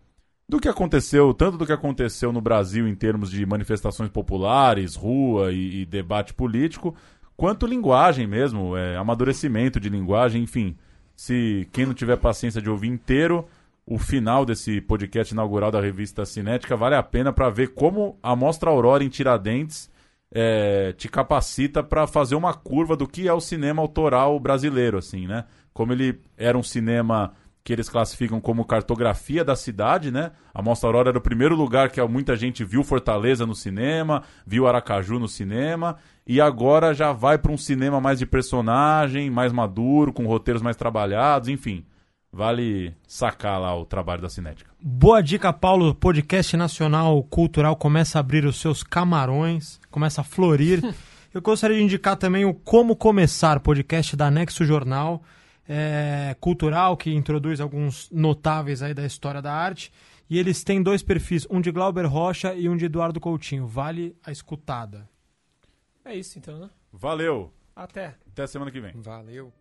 [0.48, 5.54] do que aconteceu, tanto do que aconteceu no Brasil em termos de manifestações populares, rua
[5.54, 6.94] e, e debate político,
[7.38, 10.76] quanto linguagem mesmo, é, amadurecimento de linguagem, enfim.
[11.22, 13.48] Se quem não tiver paciência de ouvir inteiro,
[13.86, 18.36] o final desse podcast inaugural da revista Cinética vale a pena para ver como a
[18.36, 19.88] Mostra Aurora em Tiradentes
[20.32, 25.28] é, te capacita para fazer uma curva do que é o cinema autoral brasileiro, assim,
[25.28, 25.46] né?
[25.72, 27.34] Como ele era um cinema
[27.64, 30.32] que eles classificam como cartografia da cidade, né?
[30.54, 34.68] A Mostra Aurora era o primeiro lugar que muita gente viu Fortaleza no cinema, viu
[34.68, 40.12] Aracaju no cinema, e agora já vai para um cinema mais de personagem, mais maduro,
[40.12, 41.86] com roteiros mais trabalhados, enfim.
[42.34, 44.72] Vale sacar lá o trabalho da Cinética.
[44.80, 45.94] Boa dica, Paulo.
[45.94, 50.82] Podcast Nacional Cultural começa a abrir os seus camarões, começa a florir.
[51.34, 55.22] Eu gostaria de indicar também o Como Começar, podcast da Nexo Jornal
[55.74, 59.92] é, Cultural, que introduz alguns notáveis aí da história da arte.
[60.30, 63.66] E eles têm dois perfis, um de Glauber Rocha e um de Eduardo Coutinho.
[63.66, 65.10] Vale a escutada.
[66.04, 66.70] É isso então, né?
[66.92, 67.54] Valeu!
[67.74, 68.16] Até.
[68.28, 68.92] Até semana que vem.
[68.96, 69.54] Valeu.